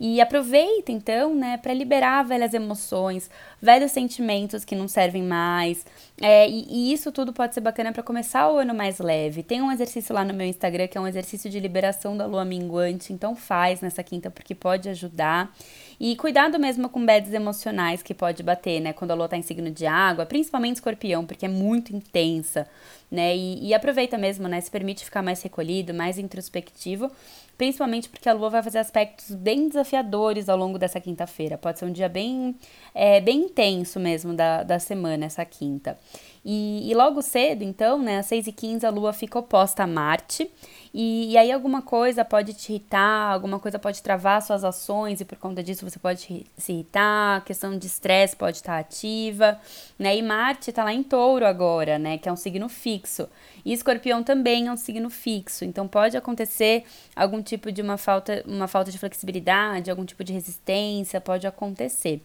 E 0.00 0.20
aproveita 0.20 0.92
então, 0.92 1.34
né, 1.34 1.56
para 1.56 1.74
liberar 1.74 2.22
velhas 2.22 2.54
emoções, 2.54 3.28
velhos 3.60 3.90
sentimentos 3.90 4.64
que 4.64 4.76
não 4.76 4.86
servem 4.86 5.24
mais. 5.24 5.84
É, 6.20 6.48
e, 6.48 6.66
e, 6.70 6.92
isso 6.92 7.10
tudo 7.10 7.32
pode 7.32 7.54
ser 7.54 7.60
bacana 7.60 7.92
para 7.92 8.02
começar 8.02 8.48
o 8.48 8.58
ano 8.58 8.72
mais 8.72 9.00
leve. 9.00 9.42
Tem 9.42 9.60
um 9.60 9.72
exercício 9.72 10.14
lá 10.14 10.24
no 10.24 10.32
meu 10.32 10.46
Instagram 10.46 10.86
que 10.86 10.96
é 10.96 11.00
um 11.00 11.06
exercício 11.06 11.50
de 11.50 11.58
liberação 11.58 12.16
da 12.16 12.26
lua 12.26 12.44
minguante, 12.44 13.12
então 13.18 13.34
faz 13.34 13.80
nessa 13.80 14.02
quinta 14.02 14.30
porque 14.30 14.54
pode 14.54 14.88
ajudar. 14.88 15.52
E 15.98 16.14
cuidado 16.14 16.60
mesmo 16.60 16.88
com 16.88 17.04
bads 17.04 17.32
emocionais 17.32 18.02
que 18.02 18.14
pode 18.14 18.42
bater, 18.44 18.80
né? 18.80 18.92
Quando 18.92 19.10
a 19.10 19.14
lua 19.14 19.28
tá 19.28 19.36
em 19.36 19.42
signo 19.42 19.68
de 19.68 19.84
água, 19.84 20.24
principalmente 20.24 20.76
escorpião, 20.76 21.26
porque 21.26 21.44
é 21.44 21.48
muito 21.48 21.94
intensa, 21.94 22.68
né? 23.10 23.36
E, 23.36 23.66
e 23.66 23.74
aproveita 23.74 24.16
mesmo, 24.16 24.46
né? 24.46 24.60
Se 24.60 24.70
permite 24.70 25.04
ficar 25.04 25.22
mais 25.22 25.42
recolhido, 25.42 25.92
mais 25.92 26.16
introspectivo, 26.16 27.10
principalmente 27.56 28.08
porque 28.08 28.28
a 28.28 28.32
lua 28.32 28.48
vai 28.48 28.62
fazer 28.62 28.78
aspectos 28.78 29.34
bem 29.34 29.68
desafiadores 29.68 30.48
ao 30.48 30.56
longo 30.56 30.78
dessa 30.78 31.00
quinta-feira. 31.00 31.58
Pode 31.58 31.80
ser 31.80 31.86
um 31.86 31.92
dia 31.92 32.08
bem, 32.08 32.54
é, 32.94 33.20
bem 33.20 33.46
intenso 33.46 33.98
mesmo 33.98 34.32
da, 34.32 34.62
da 34.62 34.78
semana, 34.78 35.26
essa 35.26 35.44
quinta. 35.44 35.98
E, 36.44 36.88
e 36.90 36.94
logo 36.94 37.20
cedo, 37.20 37.64
então, 37.64 37.98
né, 37.98 38.18
às 38.18 38.26
6h15, 38.26 38.84
a 38.84 38.90
lua 38.90 39.12
fica 39.12 39.38
oposta 39.38 39.82
a 39.82 39.86
Marte. 39.86 40.48
E, 40.92 41.32
e, 41.32 41.38
aí 41.38 41.52
alguma 41.52 41.82
coisa 41.82 42.24
pode 42.24 42.54
te 42.54 42.72
irritar, 42.72 43.32
alguma 43.32 43.58
coisa 43.58 43.78
pode 43.78 44.02
travar 44.02 44.40
suas 44.40 44.64
ações 44.64 45.20
e 45.20 45.24
por 45.24 45.36
conta 45.36 45.62
disso 45.62 45.88
você 45.88 45.98
pode 45.98 46.46
se 46.56 46.72
irritar, 46.72 47.38
a 47.38 47.40
questão 47.40 47.76
de 47.76 47.86
estresse 47.86 48.34
pode 48.34 48.56
estar 48.56 48.78
ativa, 48.78 49.58
né? 49.98 50.16
E 50.16 50.22
Marte 50.22 50.70
está 50.70 50.84
lá 50.84 50.92
em 50.92 51.02
touro 51.02 51.46
agora, 51.46 51.98
né? 51.98 52.18
Que 52.18 52.28
é 52.28 52.32
um 52.32 52.36
signo 52.36 52.68
fixo. 52.68 53.28
E 53.64 53.72
escorpião 53.72 54.22
também 54.22 54.68
é 54.68 54.72
um 54.72 54.76
signo 54.76 55.10
fixo. 55.10 55.64
Então 55.64 55.86
pode 55.86 56.16
acontecer 56.16 56.84
algum 57.14 57.42
tipo 57.42 57.70
de 57.70 57.82
uma 57.82 57.98
falta, 57.98 58.42
uma 58.46 58.66
falta 58.66 58.90
de 58.90 58.98
flexibilidade, 58.98 59.90
algum 59.90 60.04
tipo 60.04 60.24
de 60.24 60.32
resistência, 60.32 61.20
pode 61.20 61.46
acontecer. 61.46 62.22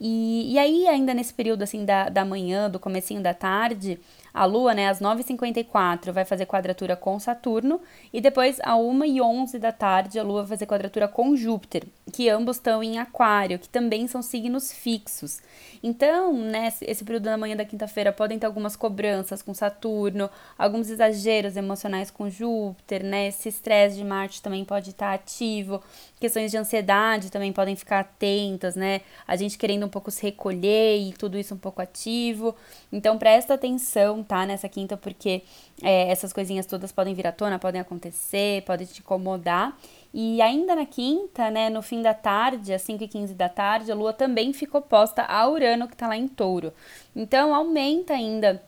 E, 0.00 0.54
e 0.54 0.58
aí, 0.58 0.88
ainda 0.88 1.12
nesse 1.12 1.34
período 1.34 1.62
assim 1.62 1.84
da, 1.84 2.08
da 2.08 2.24
manhã, 2.24 2.70
do 2.70 2.78
comecinho 2.78 3.22
da 3.22 3.34
tarde, 3.34 4.00
a 4.32 4.44
Lua, 4.44 4.74
né, 4.74 4.88
às 4.88 5.00
9h54, 5.00 6.12
vai 6.12 6.24
fazer 6.24 6.46
quadratura 6.46 6.96
com 6.96 7.18
Saturno, 7.18 7.80
e 8.12 8.20
depois, 8.20 8.58
às 8.60 8.78
1h11 8.78 9.58
da 9.58 9.72
tarde, 9.72 10.18
a 10.18 10.22
Lua 10.22 10.42
vai 10.42 10.50
fazer 10.50 10.66
quadratura 10.66 11.08
com 11.08 11.34
Júpiter, 11.34 11.84
que 12.12 12.28
ambos 12.28 12.56
estão 12.56 12.82
em 12.82 12.98
Aquário, 12.98 13.58
que 13.58 13.68
também 13.68 14.06
são 14.06 14.22
signos 14.22 14.72
fixos. 14.72 15.40
Então, 15.82 16.32
né, 16.32 16.72
esse 16.82 17.04
período 17.04 17.24
da 17.24 17.38
manhã 17.38 17.56
da 17.56 17.64
quinta-feira 17.64 18.12
podem 18.12 18.38
ter 18.38 18.46
algumas 18.46 18.76
cobranças 18.76 19.40
com 19.42 19.54
Saturno, 19.54 20.28
alguns 20.58 20.90
exageros 20.90 21.56
emocionais 21.56 22.10
com 22.10 22.28
Júpiter, 22.28 23.02
né, 23.02 23.28
esse 23.28 23.48
estresse 23.48 23.96
de 23.96 24.04
Marte 24.04 24.42
também 24.42 24.64
pode 24.64 24.90
estar 24.90 25.14
ativo, 25.14 25.82
questões 26.20 26.50
de 26.50 26.56
ansiedade 26.56 27.30
também 27.30 27.52
podem 27.52 27.74
ficar 27.74 28.00
atentas, 28.00 28.76
né, 28.76 29.00
a 29.26 29.36
gente 29.36 29.56
querendo 29.56 29.86
um 29.86 29.88
pouco 29.88 30.10
se 30.10 30.22
recolher 30.22 30.98
e 30.98 31.12
tudo 31.12 31.38
isso 31.38 31.54
um 31.54 31.58
pouco 31.58 31.80
ativo. 31.80 32.54
Então, 32.92 33.16
presta 33.16 33.54
atenção 33.54 34.19
tá 34.22 34.46
nessa 34.46 34.68
quinta, 34.68 34.96
porque 34.96 35.42
é, 35.82 36.10
essas 36.10 36.32
coisinhas 36.32 36.66
todas 36.66 36.92
podem 36.92 37.14
vir 37.14 37.26
à 37.26 37.32
tona, 37.32 37.58
podem 37.58 37.80
acontecer, 37.80 38.62
podem 38.62 38.86
te 38.86 39.00
incomodar. 39.00 39.76
E 40.12 40.42
ainda 40.42 40.74
na 40.74 40.86
quinta, 40.86 41.50
né, 41.50 41.70
no 41.70 41.82
fim 41.82 42.02
da 42.02 42.14
tarde, 42.14 42.72
às 42.72 42.82
5 42.82 43.04
e 43.04 43.08
15 43.08 43.34
da 43.34 43.48
tarde, 43.48 43.92
a 43.92 43.94
lua 43.94 44.12
também 44.12 44.52
ficou 44.52 44.82
posta 44.82 45.22
a 45.22 45.48
Urano, 45.48 45.86
que 45.86 45.96
tá 45.96 46.08
lá 46.08 46.16
em 46.16 46.26
touro. 46.26 46.72
Então, 47.14 47.54
aumenta 47.54 48.14
ainda 48.14 48.62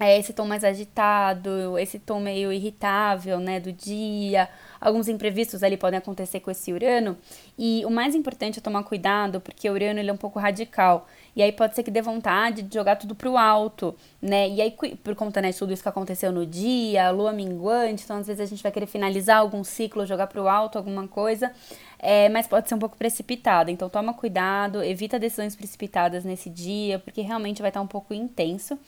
é 0.00 0.16
esse 0.16 0.32
tom 0.32 0.46
mais 0.46 0.62
agitado, 0.62 1.76
esse 1.78 1.98
tom 1.98 2.20
meio 2.20 2.52
irritável, 2.52 3.40
né, 3.40 3.58
do 3.58 3.72
dia. 3.72 4.48
Alguns 4.80 5.08
imprevistos 5.08 5.62
ali 5.62 5.76
podem 5.76 5.98
acontecer 5.98 6.40
com 6.40 6.50
esse 6.50 6.72
Urano. 6.72 7.16
E 7.58 7.84
o 7.84 7.90
mais 7.90 8.14
importante 8.14 8.58
é 8.58 8.62
tomar 8.62 8.82
cuidado, 8.84 9.40
porque 9.40 9.68
o 9.68 9.72
Urano 9.72 9.98
ele 9.98 10.10
é 10.10 10.12
um 10.12 10.16
pouco 10.16 10.38
radical. 10.38 11.06
E 11.34 11.42
aí 11.42 11.52
pode 11.52 11.74
ser 11.74 11.82
que 11.82 11.90
dê 11.90 12.02
vontade 12.02 12.62
de 12.62 12.74
jogar 12.74 12.96
tudo 12.96 13.14
pro 13.14 13.36
alto, 13.36 13.94
né? 14.20 14.48
E 14.48 14.60
aí, 14.60 14.74
por 15.04 15.14
conta 15.14 15.40
né, 15.40 15.52
de 15.52 15.58
tudo 15.58 15.72
isso 15.72 15.82
que 15.82 15.88
aconteceu 15.88 16.32
no 16.32 16.44
dia, 16.44 17.10
lua 17.10 17.32
minguante, 17.32 18.02
então 18.02 18.16
às 18.16 18.26
vezes 18.26 18.40
a 18.40 18.46
gente 18.46 18.62
vai 18.62 18.72
querer 18.72 18.86
finalizar 18.86 19.38
algum 19.38 19.62
ciclo, 19.62 20.04
jogar 20.04 20.26
pro 20.26 20.48
alto 20.48 20.78
alguma 20.78 21.06
coisa, 21.06 21.52
é, 21.98 22.28
mas 22.28 22.46
pode 22.46 22.68
ser 22.68 22.74
um 22.74 22.78
pouco 22.78 22.96
precipitada. 22.96 23.70
Então 23.70 23.88
toma 23.88 24.14
cuidado, 24.14 24.82
evita 24.82 25.18
decisões 25.18 25.54
precipitadas 25.54 26.24
nesse 26.24 26.50
dia, 26.50 26.98
porque 26.98 27.20
realmente 27.20 27.60
vai 27.62 27.70
estar 27.70 27.80
um 27.80 27.86
pouco 27.86 28.12
intenso. 28.12 28.78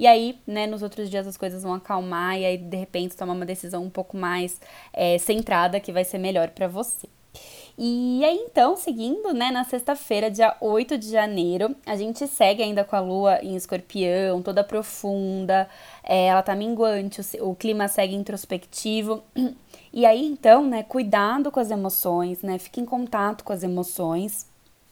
E 0.00 0.06
aí, 0.06 0.38
né, 0.46 0.66
nos 0.66 0.82
outros 0.82 1.10
dias 1.10 1.26
as 1.26 1.36
coisas 1.36 1.62
vão 1.62 1.74
acalmar 1.74 2.38
e 2.38 2.46
aí 2.46 2.56
de 2.56 2.74
repente 2.74 3.14
tomar 3.14 3.34
uma 3.34 3.44
decisão 3.44 3.84
um 3.84 3.90
pouco 3.90 4.16
mais 4.16 4.58
é, 4.94 5.18
centrada 5.18 5.78
que 5.78 5.92
vai 5.92 6.04
ser 6.04 6.16
melhor 6.16 6.48
para 6.48 6.66
você. 6.66 7.06
E 7.76 8.24
aí, 8.24 8.46
então, 8.50 8.78
seguindo, 8.78 9.34
né, 9.34 9.50
na 9.50 9.62
sexta-feira, 9.62 10.30
dia 10.30 10.56
8 10.58 10.96
de 10.96 11.10
janeiro, 11.10 11.76
a 11.84 11.96
gente 11.96 12.26
segue 12.26 12.62
ainda 12.62 12.82
com 12.82 12.96
a 12.96 13.00
lua 13.00 13.40
em 13.42 13.54
escorpião, 13.54 14.40
toda 14.40 14.64
profunda, 14.64 15.68
é, 16.02 16.28
ela 16.28 16.42
tá 16.42 16.56
minguante, 16.56 17.20
o, 17.38 17.50
o 17.50 17.54
clima 17.54 17.86
segue 17.86 18.14
introspectivo. 18.14 19.22
E 19.92 20.06
aí, 20.06 20.24
então, 20.24 20.64
né, 20.64 20.84
cuidado 20.84 21.50
com 21.50 21.58
as 21.58 21.68
emoções, 21.68 22.42
né, 22.42 22.58
fique 22.60 22.80
em 22.80 22.84
contato 22.84 23.42
com 23.42 23.52
as 23.52 23.64
emoções, 23.64 24.46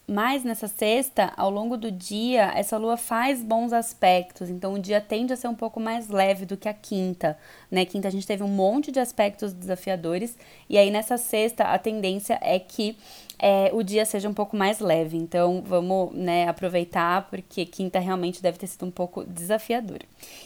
mas 0.09 0.43
nessa 0.43 0.67
sexta, 0.67 1.35
ao 1.37 1.51
longo 1.51 1.77
do 1.77 1.93
dia, 1.93 2.51
essa 2.55 2.79
lua 2.79 2.97
faz 2.97 3.43
bons 3.43 3.75
aspectos, 3.75 4.49
então 4.49 4.73
o 4.73 4.79
dia 4.79 5.03
tende 5.03 5.35
a 5.35 5.37
ser 5.37 5.49
um 5.49 5.55
pouco 5.55 5.79
mais 5.79 6.09
leve 6.09 6.47
do 6.47 6.57
que 6.57 6.67
a 6.67 6.73
quinta, 6.73 7.39
né? 7.71 7.85
Quinta 7.85 8.09
a 8.09 8.11
gente 8.11 8.27
teve 8.27 8.43
um 8.43 8.49
monte 8.49 8.91
de 8.91 8.99
aspectos 8.99 9.53
desafiadores, 9.53 10.39
e 10.67 10.79
aí 10.79 10.91
nessa 10.91 11.19
sexta 11.19 11.65
a 11.65 11.79
tendência 11.79 12.39
é 12.41 12.59
que 12.59 12.97
é, 13.39 13.71
o 13.73 13.83
dia 13.83 14.05
seja 14.05 14.29
um 14.29 14.35
pouco 14.35 14.57
mais 14.57 14.81
leve. 14.81 15.17
Então 15.17 15.63
vamos 15.65 16.13
né, 16.15 16.49
aproveitar, 16.49 17.29
porque 17.29 17.65
quinta 17.65 17.99
realmente 17.99 18.43
deve 18.43 18.59
ter 18.59 18.67
sido 18.67 18.85
um 18.87 18.91
pouco 18.91 19.25
desafiadora. 19.25 20.05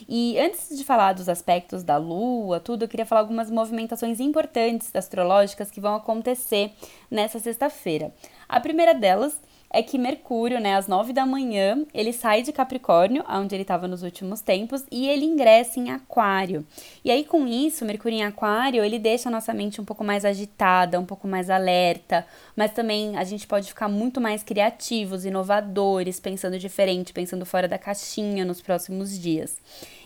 E 0.09 0.39
antes 0.39 0.77
de 0.77 0.85
falar 0.85 1.15
dos 1.15 1.29
aspectos 1.29 1.83
da 1.83 1.97
lua, 1.97 2.61
tudo, 2.61 2.85
eu 2.85 2.89
queria 2.89 3.07
falar 3.07 3.23
algumas 3.23 3.51
movimentações 3.51 4.21
importantes 4.21 4.95
astrológicas 4.95 5.71
que 5.71 5.81
vão 5.81 5.95
acontecer 5.95 6.73
nessa 7.11 7.39
sexta-feira. 7.39 8.13
A 8.49 8.61
primeira 8.61 8.95
delas 8.95 9.41
é 9.73 9.83
que 9.83 9.97
Mercúrio, 9.97 10.61
né, 10.61 10.77
às 10.77 10.87
9 10.87 11.13
da 11.13 11.25
manhã, 11.25 11.85
ele 11.95 12.13
sai 12.13 12.43
de 12.43 12.53
Capricórnio, 12.53 13.25
onde 13.29 13.55
ele 13.55 13.63
estava 13.63 13.89
nos 13.89 14.03
últimos 14.03 14.43
tempos, 14.43 14.85
e 14.91 15.09
ele 15.09 15.25
ingressa 15.25 15.81
em 15.81 15.91
Aquário. 15.91 16.67
E 17.03 17.11
aí, 17.11 17.25
com 17.25 17.47
isso, 17.47 17.85
Mercúrio 17.85 18.19
em 18.19 18.25
Aquário, 18.25 18.85
ele 18.85 18.99
deixa 18.99 19.31
a 19.31 19.33
nossa 19.33 19.55
mente 19.55 19.81
um 19.81 19.85
pouco 19.85 20.05
mais 20.05 20.27
agitada, 20.27 21.01
um 21.01 21.07
pouco 21.07 21.27
mais 21.27 21.49
alerta, 21.49 22.27
mas 22.55 22.73
também 22.73 23.17
a 23.17 23.25
gente 23.25 23.47
pode 23.47 23.69
ficar 23.69 23.89
muito 23.89 24.21
mais 24.21 24.43
criativos, 24.43 25.25
inovadores, 25.25 26.21
pensando 26.21 26.59
diferente, 26.59 27.13
pensando 27.13 27.47
fora 27.47 27.67
da 27.67 27.79
caixinha 27.79 28.45
nos 28.45 28.61
próximos 28.61 29.19
dias. 29.19 29.57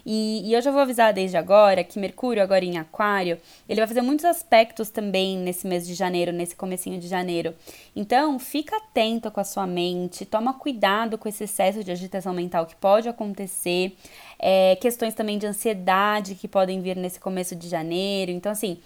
E, 0.08 0.42
e 0.48 0.54
eu 0.54 0.62
já 0.62 0.70
vou 0.70 0.80
avisar 0.80 1.12
desde 1.12 1.36
agora 1.36 1.82
que 1.82 1.98
Mercúrio, 1.98 2.40
agora 2.40 2.64
em 2.64 2.78
Aquário, 2.78 3.38
ele 3.68 3.80
vai 3.80 3.88
fazer 3.88 4.02
muitos 4.02 4.25
aspectos 4.25 4.88
também 4.88 5.36
nesse 5.36 5.66
mês 5.66 5.84
de 5.84 5.94
janeiro, 5.94 6.30
nesse 6.30 6.54
comecinho 6.54 7.00
de 7.00 7.08
janeiro. 7.08 7.52
Então, 7.94 8.38
fica 8.38 8.76
atento 8.76 9.28
com 9.32 9.40
a 9.40 9.44
sua 9.44 9.66
mente, 9.66 10.25
toma 10.25 10.54
cuidado 10.54 11.18
com 11.18 11.28
esse 11.28 11.42
excesso 11.42 11.82
de 11.82 11.90
agitação 11.90 12.32
mental 12.32 12.66
que 12.66 12.76
pode 12.76 13.08
acontecer, 13.08 13.96
é, 14.38 14.76
questões 14.76 15.12
também 15.12 15.38
de 15.38 15.46
ansiedade 15.46 16.36
que 16.36 16.46
podem 16.46 16.80
vir 16.80 16.96
nesse 16.96 17.18
começo 17.18 17.56
de 17.56 17.68
janeiro. 17.68 18.30
Então, 18.30 18.52
assim, 18.52 18.78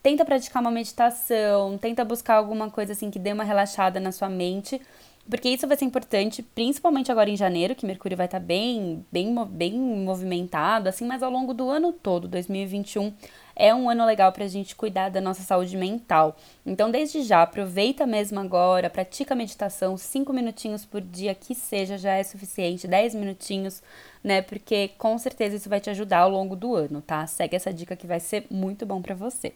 tenta 0.00 0.24
praticar 0.24 0.62
uma 0.62 0.70
meditação, 0.70 1.76
tenta 1.76 2.04
buscar 2.04 2.36
alguma 2.36 2.70
coisa 2.70 2.92
assim 2.92 3.10
que 3.10 3.18
dê 3.18 3.32
uma 3.32 3.42
relaxada 3.42 3.98
na 3.98 4.12
sua 4.12 4.28
mente, 4.28 4.80
porque 5.28 5.48
isso 5.48 5.66
vai 5.66 5.76
ser 5.76 5.84
importante, 5.84 6.42
principalmente 6.42 7.12
agora 7.12 7.28
em 7.28 7.36
janeiro, 7.36 7.74
que 7.74 7.86
Mercúrio 7.86 8.16
vai 8.16 8.26
estar 8.26 8.40
tá 8.40 8.44
bem, 8.44 9.04
bem, 9.12 9.34
bem 9.50 9.72
movimentado, 9.78 10.88
assim, 10.88 11.06
mas 11.06 11.22
ao 11.22 11.30
longo 11.30 11.52
do 11.52 11.68
ano 11.68 11.92
todo, 11.92 12.26
2021, 12.26 13.12
é 13.54 13.74
um 13.74 13.90
ano 13.90 14.06
legal 14.06 14.32
para 14.32 14.44
a 14.44 14.48
gente 14.48 14.76
cuidar 14.76 15.10
da 15.10 15.20
nossa 15.20 15.42
saúde 15.42 15.76
mental. 15.76 16.36
Então, 16.64 16.90
desde 16.90 17.22
já, 17.22 17.42
aproveita 17.42 18.06
mesmo 18.06 18.38
agora, 18.38 18.88
pratica 18.88 19.34
meditação, 19.34 19.96
cinco 19.96 20.32
minutinhos 20.32 20.84
por 20.84 21.00
dia, 21.00 21.34
que 21.34 21.54
seja, 21.54 21.98
já 21.98 22.14
é 22.14 22.22
suficiente, 22.22 22.86
10 22.86 23.14
minutinhos 23.16 23.82
né? 24.22 24.42
Porque 24.42 24.88
com 24.98 25.16
certeza 25.18 25.56
isso 25.56 25.68
vai 25.68 25.80
te 25.80 25.90
ajudar 25.90 26.18
ao 26.18 26.30
longo 26.30 26.56
do 26.56 26.74
ano, 26.74 27.00
tá? 27.00 27.26
Segue 27.26 27.56
essa 27.56 27.72
dica 27.72 27.96
que 27.96 28.06
vai 28.06 28.20
ser 28.20 28.46
muito 28.50 28.84
bom 28.84 29.00
para 29.00 29.14
você. 29.14 29.52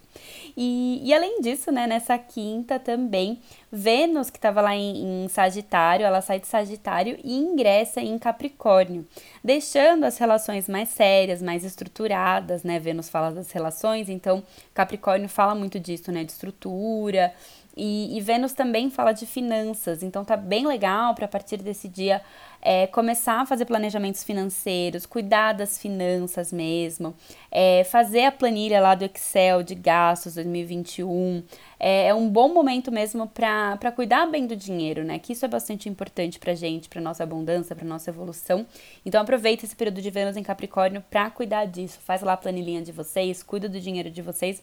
E, 0.57 1.01
e 1.03 1.13
além 1.15 1.41
disso, 1.41 1.71
né, 1.71 1.87
nessa 1.87 2.19
quinta 2.19 2.79
também, 2.79 3.41
Vênus, 3.71 4.31
que 4.31 4.39
estava 4.39 4.61
lá 4.61 4.75
em, 4.75 5.25
em 5.25 5.29
Sagitário, 5.29 6.05
ela 6.05 6.21
sai 6.21 6.39
de 6.41 6.47
Sagitário 6.47 7.19
e 7.23 7.35
ingressa 7.35 8.01
em 8.01 8.19
Capricórnio, 8.19 9.07
deixando 9.43 10.05
as 10.05 10.19
relações 10.19 10.69
mais 10.69 10.89
sérias, 10.91 11.41
mais 11.43 11.65
estruturadas, 11.65 12.63
né? 12.63 12.79
Vênus 12.79 13.09
fala 13.09 13.31
das 13.31 13.51
relações, 13.51 14.09
então 14.09 14.43
Capricórnio 14.75 15.29
fala 15.29 15.55
muito 15.55 15.81
disso, 15.81 16.13
né? 16.13 16.25
De 16.25 16.33
estrutura. 16.33 17.33
E, 17.77 18.17
e 18.17 18.21
Vênus 18.21 18.53
também 18.53 18.91
fala 18.91 19.13
de 19.13 19.27
finanças, 19.27 20.03
então 20.03 20.25
tá 20.25 20.37
bem 20.37 20.67
legal 20.67 21.15
para 21.15 21.25
a 21.25 21.29
partir 21.29 21.57
desse 21.57 21.89
dia 21.89 22.21
é, 22.65 22.87
começar 22.87 23.41
a 23.41 23.47
fazer 23.47 23.65
planejamentos 23.65 24.23
financeiros, 24.23 25.05
cuidar 25.05 25.53
das 25.53 25.79
finanças 25.79 26.53
mesmo, 26.53 27.13
é, 27.51 27.83
fazer 27.83 28.27
a 28.27 28.33
planilha 28.33 28.81
lá 28.81 28.95
do 28.95 29.05
Excel 29.05 29.65
de 29.65 29.75
gastos 29.75 30.35
2021. 30.35 31.43
É, 31.81 32.09
é 32.09 32.15
um 32.15 32.29
bom 32.29 32.53
momento 32.55 32.93
mesmo 32.93 33.27
para 33.27 33.91
cuidar 33.91 34.27
bem 34.27 34.47
do 34.47 34.55
dinheiro, 34.55 35.03
né? 35.03 35.19
Que 35.19 35.33
isso 35.33 35.45
é 35.45 35.49
bastante 35.49 35.89
importante 35.89 36.39
para 36.39 36.55
gente, 36.55 36.89
para 36.89 37.01
nossa 37.01 37.25
abundância, 37.25 37.75
para 37.75 37.85
nossa 37.85 38.11
evolução. 38.11 38.65
Então 39.05 39.21
aproveita 39.21 39.65
esse 39.65 39.75
período 39.75 40.01
de 40.01 40.11
Vênus 40.11 40.37
em 40.37 40.43
Capricórnio 40.45 41.03
para 41.11 41.29
cuidar 41.31 41.65
disso. 41.65 41.99
Faz 42.05 42.23
lá 42.23 42.35
a 42.35 42.37
planilhinha 42.37 42.83
de 42.83 42.93
vocês, 42.93 43.43
cuida 43.43 43.69
do 43.69 43.81
dinheiro 43.81 44.11
de 44.11 44.23
vocês 44.23 44.63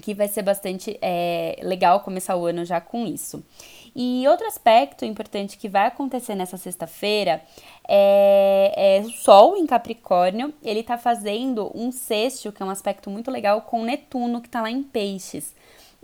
que 0.00 0.14
vai 0.14 0.28
ser 0.28 0.42
bastante 0.42 0.98
é, 1.00 1.58
legal 1.62 2.00
começar 2.00 2.36
o 2.36 2.46
ano 2.46 2.64
já 2.64 2.80
com 2.80 3.06
isso. 3.06 3.44
E 3.94 4.26
outro 4.26 4.46
aspecto 4.46 5.04
importante 5.04 5.56
que 5.56 5.68
vai 5.68 5.86
acontecer 5.86 6.34
nessa 6.34 6.56
sexta-feira 6.56 7.40
é, 7.88 8.98
é, 8.98 9.00
o 9.00 9.10
Sol 9.10 9.56
em 9.56 9.66
Capricórnio. 9.66 10.52
Ele 10.62 10.80
está 10.80 10.98
fazendo 10.98 11.70
um 11.74 11.92
sexto, 11.92 12.50
que 12.50 12.62
é 12.62 12.66
um 12.66 12.70
aspecto 12.70 13.08
muito 13.08 13.30
legal, 13.30 13.62
com 13.62 13.84
Netuno, 13.84 14.40
que 14.40 14.48
está 14.48 14.62
lá 14.62 14.70
em 14.70 14.82
Peixes. 14.82 15.54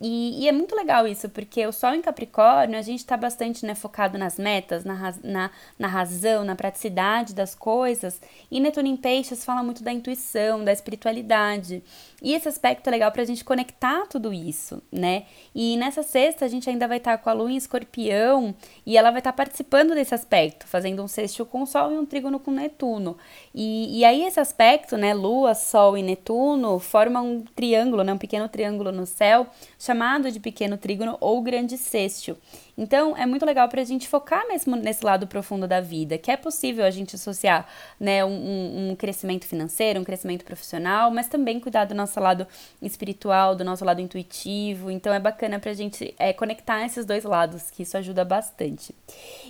E, 0.00 0.45
e, 0.45 0.49
é 0.49 0.52
muito 0.52 0.75
legal 0.75 1.07
isso, 1.07 1.28
porque 1.28 1.66
o 1.66 1.73
Sol 1.73 1.92
em 1.92 2.00
Capricórnio, 2.00 2.78
a 2.78 2.83
gente 2.83 3.00
está 3.00 3.19
bastante 3.19 3.66
né, 3.66 3.75
focado 3.75 4.16
nas 4.16 4.38
metas, 4.38 4.83
na, 4.83 5.14
na, 5.23 5.50
na 5.78 5.88
razão, 5.88 6.42
na 6.42 6.57
praticidade 6.57 7.35
das 7.35 7.54
coisas. 7.54 8.19
E 8.50 8.59
Netuno 8.61 8.88
em 8.88 8.97
Peixes 8.97 9.45
fala 9.45 9.62
muito 9.62 9.83
da 9.83 9.92
intuição, 9.92 10.64
da 10.64 10.73
espiritualidade. 10.73 11.83
E 12.23 12.35
esse 12.35 12.49
aspecto 12.49 12.87
é 12.87 12.90
legal 12.90 13.12
para 13.12 13.23
a 13.23 13.26
gente 13.26 13.45
conectar 13.45 14.07
tudo 14.07 14.33
isso, 14.33 14.83
né? 14.90 15.25
E 15.54 15.76
nessa 15.76 16.02
sexta 16.02 16.45
a 16.45 16.49
gente 16.49 16.69
ainda 16.69 16.88
vai 16.88 16.99
estar 16.99 17.16
tá 17.16 17.23
com 17.23 17.30
a 17.30 17.33
Lua 17.33 17.50
em 17.50 17.57
Escorpião 17.57 18.54
e 18.87 18.97
ela 18.97 19.11
vai 19.11 19.21
estar 19.21 19.33
tá 19.33 19.37
participando 19.37 19.95
desse 19.95 20.14
aspecto, 20.14 20.66
fazendo 20.66 21.02
um 21.02 21.09
sexto 21.09 21.45
com 21.45 21.62
o 21.62 21.66
Sol 21.66 21.92
e 21.92 21.99
um 21.99 22.07
trígono 22.07 22.38
com 22.38 22.50
Netuno. 22.50 23.16
E, 23.54 24.00
e 24.00 24.04
aí 24.04 24.25
esse 24.25 24.40
aspecto, 24.40 24.97
né, 24.97 25.12
Lua, 25.12 25.54
Sol 25.54 25.97
e 25.97 26.02
Netuno, 26.02 26.78
forma 26.78 27.21
um 27.21 27.42
triângulo, 27.54 28.02
né, 28.02 28.12
um 28.12 28.19
pequeno 28.19 28.49
triângulo 28.49 28.92
no 28.92 29.07
céu, 29.07 29.47
chamado 29.90 30.30
de 30.30 30.38
pequeno 30.38 30.78
trígono 30.78 31.16
ou 31.20 31.42
grande 31.42 31.76
sexto. 31.76 32.37
Então, 32.80 33.14
é 33.14 33.26
muito 33.26 33.44
legal 33.44 33.68
para 33.68 33.82
a 33.82 33.84
gente 33.84 34.08
focar 34.08 34.49
mesmo 34.49 34.75
nesse 34.75 35.04
lado 35.04 35.26
profundo 35.26 35.68
da 35.68 35.82
vida, 35.82 36.16
que 36.16 36.30
é 36.30 36.37
possível 36.37 36.82
a 36.82 36.90
gente 36.90 37.14
associar 37.14 37.66
né, 38.00 38.25
um, 38.25 38.92
um 38.92 38.96
crescimento 38.96 39.44
financeiro, 39.44 40.00
um 40.00 40.04
crescimento 40.04 40.46
profissional, 40.46 41.10
mas 41.10 41.28
também 41.28 41.60
cuidar 41.60 41.84
do 41.84 41.94
nosso 41.94 42.18
lado 42.18 42.46
espiritual, 42.80 43.54
do 43.54 43.62
nosso 43.62 43.84
lado 43.84 44.00
intuitivo. 44.00 44.90
Então, 44.90 45.12
é 45.12 45.20
bacana 45.20 45.58
para 45.58 45.72
a 45.72 45.75
gente 45.75 46.14
é, 46.18 46.32
conectar 46.32 46.82
esses 46.87 47.04
dois 47.04 47.22
lados, 47.22 47.70
que 47.70 47.82
isso 47.82 47.99
ajuda 47.99 48.25
bastante. 48.25 48.94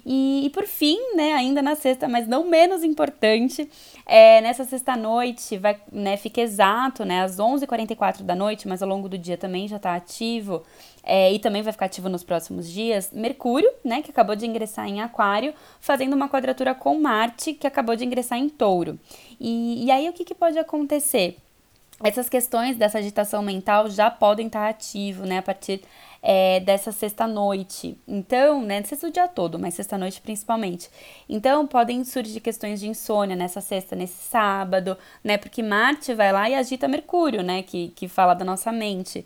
E, 0.04 0.46
e 0.46 0.50
por 0.50 0.66
fim, 0.66 0.99
né, 1.14 1.34
ainda 1.34 1.62
na 1.62 1.76
sexta, 1.76 2.08
mas 2.08 2.26
não 2.26 2.50
menos 2.50 2.82
importante, 2.82 3.70
é, 4.06 4.40
nessa 4.40 4.64
sexta-noite, 4.64 5.56
vai, 5.56 5.80
né, 5.92 6.16
fica 6.16 6.40
exato, 6.40 7.04
né, 7.04 7.22
às 7.22 7.37
11h44 7.37 8.25
da 8.25 8.34
noite, 8.34 8.66
mas 8.66 8.82
ao 8.82 8.88
longo 8.88 9.08
do 9.08 9.16
dia 9.16 9.38
também 9.38 9.68
já 9.68 9.76
está 9.76 9.94
ativo, 9.94 10.64
é, 11.02 11.33
e 11.33 11.38
também 11.38 11.62
vai 11.62 11.73
ficar 11.73 11.87
ativo 11.87 12.09
nos 12.09 12.23
próximos 12.23 12.71
dias, 12.71 13.11
Mercúrio, 13.12 13.71
né, 13.85 14.02
que 14.02 14.11
acabou 14.11 14.37
de 14.37 14.47
ingressar 14.47 14.87
em 14.87 15.00
Aquário, 15.00 15.54
fazendo 15.80 16.14
uma 16.14 16.28
quadratura 16.28 16.75
com 16.75 16.99
Marte, 17.00 17.54
que 17.54 17.66
acabou 17.66 17.97
de 17.97 18.04
ingressar 18.04 18.38
em 18.38 18.49
Touro. 18.49 18.99
E, 19.40 19.85
e 19.85 19.90
aí 19.90 20.09
o 20.09 20.12
que, 20.12 20.25
que 20.25 20.35
pode 20.35 20.59
acontecer? 20.59 21.38
Essas 22.02 22.28
questões 22.28 22.76
dessa 22.76 22.99
agitação 22.99 23.42
mental 23.42 23.90
já 23.90 24.11
podem 24.11 24.47
estar 24.47 24.69
ativo, 24.69 25.26
né, 25.26 25.38
a 25.38 25.42
partir 25.42 25.83
é, 26.22 26.60
dessa 26.60 26.92
sexta-noite. 26.92 27.96
Então, 28.06 28.62
né, 28.62 28.82
sexta 28.82 29.06
o 29.06 29.10
dia 29.10 29.26
todo, 29.26 29.58
mas 29.58 29.74
sexta-noite 29.74 30.20
principalmente. 30.20 30.90
Então, 31.28 31.66
podem 31.66 32.04
surgir 32.04 32.40
questões 32.40 32.80
de 32.80 32.88
insônia 32.88 33.34
nessa 33.34 33.60
sexta, 33.60 33.96
nesse 33.96 34.22
sábado, 34.22 34.96
né, 35.24 35.38
porque 35.38 35.62
Marte 35.62 36.12
vai 36.14 36.32
lá 36.32 36.48
e 36.50 36.54
agita 36.54 36.86
Mercúrio, 36.86 37.42
né, 37.42 37.62
que, 37.62 37.88
que 37.88 38.06
fala 38.06 38.34
da 38.34 38.44
nossa 38.44 38.70
mente. 38.70 39.24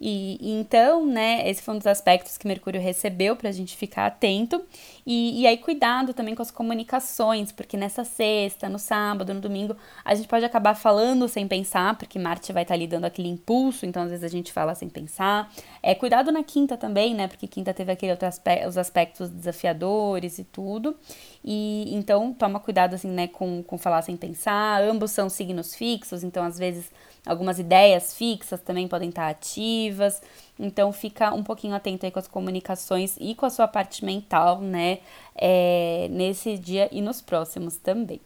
E, 0.00 0.38
e 0.40 0.52
então, 0.52 1.04
né, 1.04 1.48
esse 1.48 1.62
foi 1.62 1.74
um 1.74 1.78
dos 1.78 1.86
aspectos 1.86 2.38
que 2.38 2.46
Mercúrio 2.46 2.80
recebeu 2.80 3.34
para 3.34 3.48
a 3.48 3.52
gente 3.52 3.76
ficar 3.76 4.06
atento. 4.06 4.62
E, 5.04 5.42
e 5.42 5.46
aí, 5.46 5.56
cuidado 5.56 6.12
também 6.12 6.34
com 6.34 6.42
as 6.42 6.50
comunicações, 6.50 7.52
porque 7.52 7.76
nessa 7.76 8.04
sexta, 8.04 8.68
no 8.68 8.78
sábado, 8.78 9.32
no 9.32 9.40
domingo, 9.40 9.76
a 10.04 10.14
gente 10.14 10.28
pode 10.28 10.44
acabar 10.44 10.74
falando 10.74 11.28
sem 11.28 11.46
pensar, 11.46 11.96
porque 11.96 12.18
Marte 12.18 12.52
vai 12.52 12.62
estar 12.62 12.74
tá 12.74 12.78
lhe 12.78 12.86
dando 12.86 13.04
aquele 13.04 13.28
impulso, 13.28 13.86
então 13.86 14.02
às 14.02 14.10
vezes 14.10 14.24
a 14.24 14.28
gente 14.28 14.52
fala 14.52 14.74
sem 14.74 14.88
pensar. 14.88 15.50
É, 15.82 15.94
cuidado 15.94 16.32
na 16.36 16.42
quinta 16.42 16.76
também, 16.76 17.14
né? 17.14 17.26
Porque 17.26 17.46
quinta 17.46 17.72
teve 17.72 17.90
aquele 17.90 18.12
outro 18.12 18.28
aspecto, 18.28 18.68
os 18.68 18.76
aspectos 18.76 19.30
desafiadores 19.30 20.38
e 20.38 20.44
tudo. 20.44 20.96
E 21.44 21.94
então 21.94 22.32
toma 22.32 22.60
cuidado 22.60 22.94
assim, 22.94 23.08
né, 23.08 23.26
com, 23.28 23.62
com 23.62 23.78
falar 23.78 24.02
sem 24.02 24.16
pensar. 24.16 24.82
Ambos 24.82 25.10
são 25.10 25.28
signos 25.28 25.74
fixos, 25.74 26.22
então 26.22 26.44
às 26.44 26.58
vezes 26.58 26.90
algumas 27.24 27.58
ideias 27.58 28.14
fixas 28.14 28.60
também 28.60 28.86
podem 28.86 29.08
estar 29.08 29.28
ativas. 29.28 30.22
Então 30.58 30.92
fica 30.92 31.32
um 31.32 31.42
pouquinho 31.42 31.74
atento 31.74 32.06
aí 32.06 32.12
com 32.12 32.18
as 32.18 32.28
comunicações 32.28 33.16
e 33.20 33.34
com 33.34 33.46
a 33.46 33.50
sua 33.50 33.68
parte 33.68 34.04
mental, 34.04 34.60
né? 34.60 34.98
É, 35.34 36.08
nesse 36.10 36.58
dia 36.58 36.88
e 36.92 37.00
nos 37.00 37.20
próximos 37.20 37.76
também. 37.76 38.20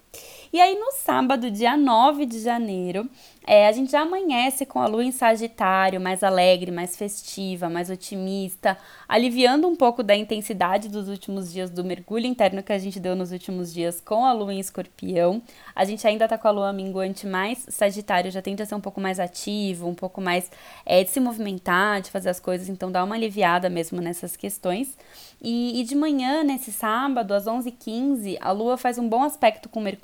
E 0.53 0.61
aí 0.61 0.75
no 0.75 0.91
sábado, 0.91 1.49
dia 1.49 1.77
9 1.77 2.27
de 2.27 2.41
janeiro, 2.41 3.09
é, 3.47 3.69
a 3.69 3.73
gente 3.73 3.93
já 3.93 4.01
amanhece 4.01 4.67
com 4.67 4.81
a 4.81 4.87
lua 4.89 5.05
em 5.05 5.13
Sagitário, 5.13 6.01
mais 6.01 6.25
alegre, 6.25 6.73
mais 6.73 6.97
festiva, 6.97 7.69
mais 7.69 7.89
otimista, 7.89 8.77
aliviando 9.09 9.69
um 9.69 9.77
pouco 9.77 10.03
da 10.03 10.15
intensidade 10.15 10.89
dos 10.89 11.09
últimos 11.09 11.53
dias 11.53 11.71
do 11.71 11.85
mergulho 11.85 12.27
interno 12.27 12.65
que 12.65 12.73
a 12.73 12.79
gente 12.79 12.99
deu 12.99 13.15
nos 13.15 13.31
últimos 13.31 13.73
dias 13.73 14.01
com 14.01 14.25
a 14.25 14.33
lua 14.33 14.53
em 14.53 14.59
Escorpião. 14.59 15.41
A 15.73 15.85
gente 15.85 16.05
ainda 16.05 16.27
tá 16.27 16.37
com 16.37 16.49
a 16.49 16.51
lua 16.51 16.73
minguante 16.73 17.29
mais 17.29 17.65
Sagitário, 17.69 18.33
já 18.33 18.43
tende 18.43 18.61
a 18.61 18.67
ser 18.67 18.75
um 18.75 18.81
pouco 18.81 19.01
mais 19.01 19.21
ativo, 19.21 19.87
um 19.87 19.95
pouco 19.95 20.21
mais 20.21 20.51
é, 20.85 21.05
de 21.05 21.11
se 21.11 21.21
movimentar, 21.21 22.01
de 22.01 22.11
fazer 22.11 22.29
as 22.29 22.41
coisas, 22.41 22.69
então 22.69 22.91
dá 22.91 23.05
uma 23.05 23.15
aliviada 23.15 23.71
mesmo 23.71 24.01
nessas 24.01 24.37
questões. 24.37 24.99
E, 25.43 25.81
e 25.81 25.85
de 25.85 25.95
manhã, 25.95 26.43
nesse 26.45 26.71
sábado, 26.71 27.33
às 27.33 27.45
11h15, 27.47 28.37
a 28.41 28.51
lua 28.53 28.77
faz 28.77 28.99
um 28.99 29.09
bom 29.09 29.23
aspecto 29.23 29.69
com 29.69 29.81
Mercúrio 29.81 30.00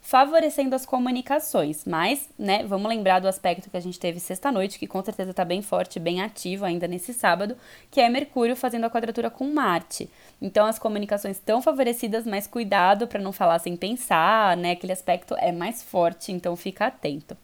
favorecendo 0.00 0.74
as 0.74 0.84
comunicações. 0.84 1.84
Mas, 1.86 2.28
né, 2.38 2.64
vamos 2.64 2.88
lembrar 2.88 3.20
do 3.20 3.28
aspecto 3.28 3.70
que 3.70 3.76
a 3.76 3.80
gente 3.80 3.98
teve 3.98 4.18
sexta-noite, 4.18 4.78
que 4.78 4.86
com 4.86 5.02
certeza 5.02 5.30
está 5.30 5.44
bem 5.44 5.62
forte, 5.62 6.00
bem 6.00 6.20
ativo 6.20 6.64
ainda 6.64 6.88
nesse 6.88 7.14
sábado, 7.14 7.56
que 7.90 8.00
é 8.00 8.08
Mercúrio 8.08 8.56
fazendo 8.56 8.84
a 8.84 8.90
quadratura 8.90 9.30
com 9.30 9.52
Marte. 9.52 10.10
Então, 10.40 10.66
as 10.66 10.78
comunicações 10.78 11.36
estão 11.36 11.62
favorecidas, 11.62 12.26
mas 12.26 12.48
cuidado 12.48 13.06
para 13.06 13.22
não 13.22 13.32
falar 13.32 13.60
sem 13.60 13.76
pensar, 13.76 14.56
né? 14.56 14.72
Aquele 14.72 14.92
aspecto 14.92 15.36
é 15.38 15.52
mais 15.52 15.82
forte, 15.82 16.32
então 16.32 16.56
fica 16.56 16.86
atento. 16.86 17.36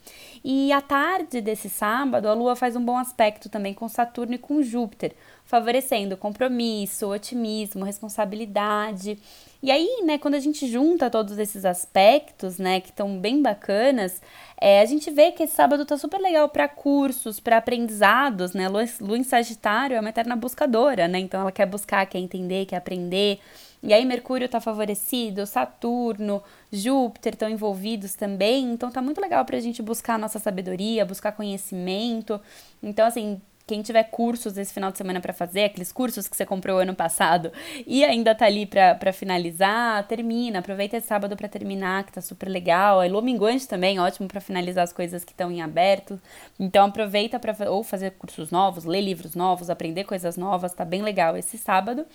E 0.45 0.73
à 0.73 0.81
tarde 0.81 1.41
desse 1.41 1.69
sábado, 1.69 2.29
a 2.29 2.35
Lua 2.35 2.57
faz 2.57 2.75
um 2.75 2.85
bom 2.85 2.99
aspecto 2.99 3.49
também 3.49 3.73
com 3.73 3.89
Saturno 3.89 4.35
e 4.35 4.39
com 4.39 4.63
Júpiter, 4.63 5.15
favorecendo 5.49 6.15
compromisso, 6.15 7.09
otimismo, 7.09 7.83
responsabilidade. 7.83 9.19
E 9.63 9.71
aí, 9.71 10.03
né, 10.05 10.19
quando 10.19 10.35
a 10.35 10.39
gente 10.39 10.69
junta 10.69 11.09
todos 11.09 11.39
esses 11.39 11.65
aspectos, 11.65 12.59
né, 12.59 12.81
que 12.81 12.91
estão 12.91 13.19
bem 13.19 13.41
bacanas, 13.41 14.21
é, 14.61 14.83
a 14.83 14.85
gente 14.85 15.11
vê 15.11 15.33
que 15.33 15.45
esse 15.45 15.55
sábado 15.55 15.87
tá 15.87 15.97
super 15.97 16.21
legal 16.21 16.51
para 16.51 16.69
cursos, 16.69 17.41
para 17.41 17.57
aprendizados, 17.57 18.53
né? 18.53 18.69
Lua, 18.69 18.85
Lua 19.01 19.17
em 19.17 19.25
Sagitário 19.25 19.97
é 19.97 20.01
uma 20.01 20.11
eterna 20.11 20.37
buscadora, 20.37 21.09
né? 21.09 21.19
Então 21.19 21.41
ela 21.41 21.51
quer 21.51 21.65
buscar, 21.65 22.05
quer 22.05 22.19
entender, 22.19 22.67
quer 22.67 22.77
aprender. 22.77 23.41
E 23.83 23.95
aí 23.95 24.05
Mercúrio 24.05 24.45
está 24.45 24.61
favorecido, 24.61 25.47
Saturno, 25.47 26.43
Júpiter 26.71 27.33
estão 27.33 27.49
envolvidos 27.49 28.15
também, 28.15 28.73
então 28.73 28.91
tá 28.91 29.01
muito 29.01 29.21
legal 29.21 29.45
para 29.45 29.57
a 29.57 29.61
gente 29.61 29.81
buscar 29.81 30.19
nossa 30.19 30.39
sabedoria, 30.39 31.07
buscar 31.07 31.33
conhecimento. 31.33 32.41
Então, 32.83 33.07
assim, 33.07 33.41
quem 33.69 33.83
tiver 33.83 34.05
cursos 34.05 34.57
esse 34.57 34.73
final 34.73 34.91
de 34.91 34.97
semana 34.97 35.21
para 35.21 35.35
fazer, 35.35 35.65
aqueles 35.65 35.93
cursos 35.93 36.27
que 36.27 36.35
você 36.35 36.47
comprou 36.47 36.79
ano 36.79 36.95
passado 36.95 37.53
e 37.87 38.03
ainda 38.03 38.35
tá 38.35 38.47
ali 38.47 38.65
para 38.65 39.13
finalizar, 39.13 40.09
termina, 40.09 40.61
aproveita 40.61 40.97
esse 40.97 41.07
sábado 41.07 41.37
para 41.37 41.47
terminar, 41.49 42.05
que 42.05 42.13
tá 42.13 42.23
super 42.23 42.49
legal. 42.49 43.03
É 43.03 43.09
Lominguante 43.09 43.69
também, 43.69 44.01
ótimo 44.01 44.27
para 44.27 44.41
finalizar 44.41 44.85
as 44.85 44.93
coisas 44.93 45.23
que 45.23 45.33
estão 45.33 45.53
em 45.53 45.61
aberto. 45.61 46.19
Então 46.59 46.87
aproveita 46.87 47.39
para 47.39 47.71
ou 47.71 47.85
fazer 47.85 48.13
cursos 48.13 48.51
novos, 48.51 48.87
ler 48.87 49.03
livros 49.03 49.35
novos, 49.35 49.69
aprender 49.69 50.05
coisas 50.05 50.39
novas, 50.39 50.73
tá 50.73 50.85
bem 50.87 51.03
legal 51.03 51.37
esse 51.37 51.59
sábado. 51.59 52.07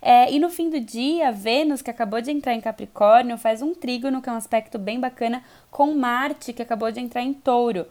É, 0.00 0.32
e 0.32 0.38
no 0.38 0.48
fim 0.48 0.70
do 0.70 0.80
dia, 0.80 1.30
Vênus, 1.30 1.82
que 1.82 1.90
acabou 1.90 2.22
de 2.22 2.30
entrar 2.30 2.54
em 2.54 2.60
Capricórnio, 2.60 3.36
faz 3.36 3.60
um 3.60 3.74
trígono, 3.74 4.22
que 4.22 4.30
é 4.30 4.32
um 4.32 4.36
aspecto 4.36 4.78
bem 4.78 4.98
bacana, 4.98 5.44
com 5.70 5.94
Marte, 5.94 6.54
que 6.54 6.62
acabou 6.62 6.90
de 6.90 7.00
entrar 7.00 7.22
em 7.22 7.34
Touro 7.34 7.86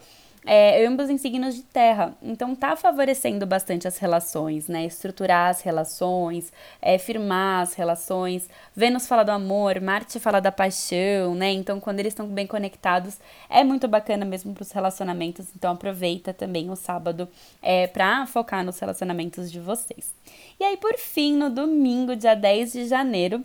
é, 0.46 0.86
ambos 0.86 1.10
em 1.10 1.18
signos 1.18 1.56
de 1.56 1.62
terra. 1.64 2.16
Então 2.22 2.56
tá 2.56 2.76
favorecendo 2.76 3.46
bastante 3.46 3.88
as 3.88 3.98
relações, 3.98 4.68
né? 4.68 4.86
Estruturar 4.86 5.50
as 5.50 5.62
relações, 5.62 6.52
é, 6.82 6.98
firmar 6.98 7.62
as 7.62 7.74
relações. 7.76 8.50
Vênus 8.76 9.08
fala 9.08 9.24
do 9.24 9.32
amor, 9.32 9.80
Marte 9.80 10.20
fala 10.20 10.40
da 10.40 10.52
paixão, 10.52 11.36
né? 11.36 11.52
Então 11.52 11.80
quando 11.80 12.00
eles 12.00 12.14
estão 12.14 12.28
bem 12.28 12.48
conectados, 12.48 13.20
é 13.50 13.64
muito 13.64 13.88
bacana 13.88 14.26
mesmo 14.26 14.54
para 14.54 14.64
os 14.64 14.72
relacionamentos. 14.72 15.48
Então 15.56 15.74
aproveita 15.74 16.34
também 16.34 16.70
o 16.70 16.76
sábado 16.76 17.28
é, 17.62 17.88
para 17.88 18.26
focar 18.26 18.66
nos 18.66 18.80
relacionamentos 18.80 19.52
de 19.52 19.60
vocês. 19.60 20.14
E 20.60 20.64
aí, 20.64 20.78
por 20.78 20.98
fim, 20.98 21.36
no 21.36 21.50
domingo, 21.50 22.16
dia 22.16 22.36
10 22.36 22.74
de 22.74 22.88
janeiro, 22.88 23.44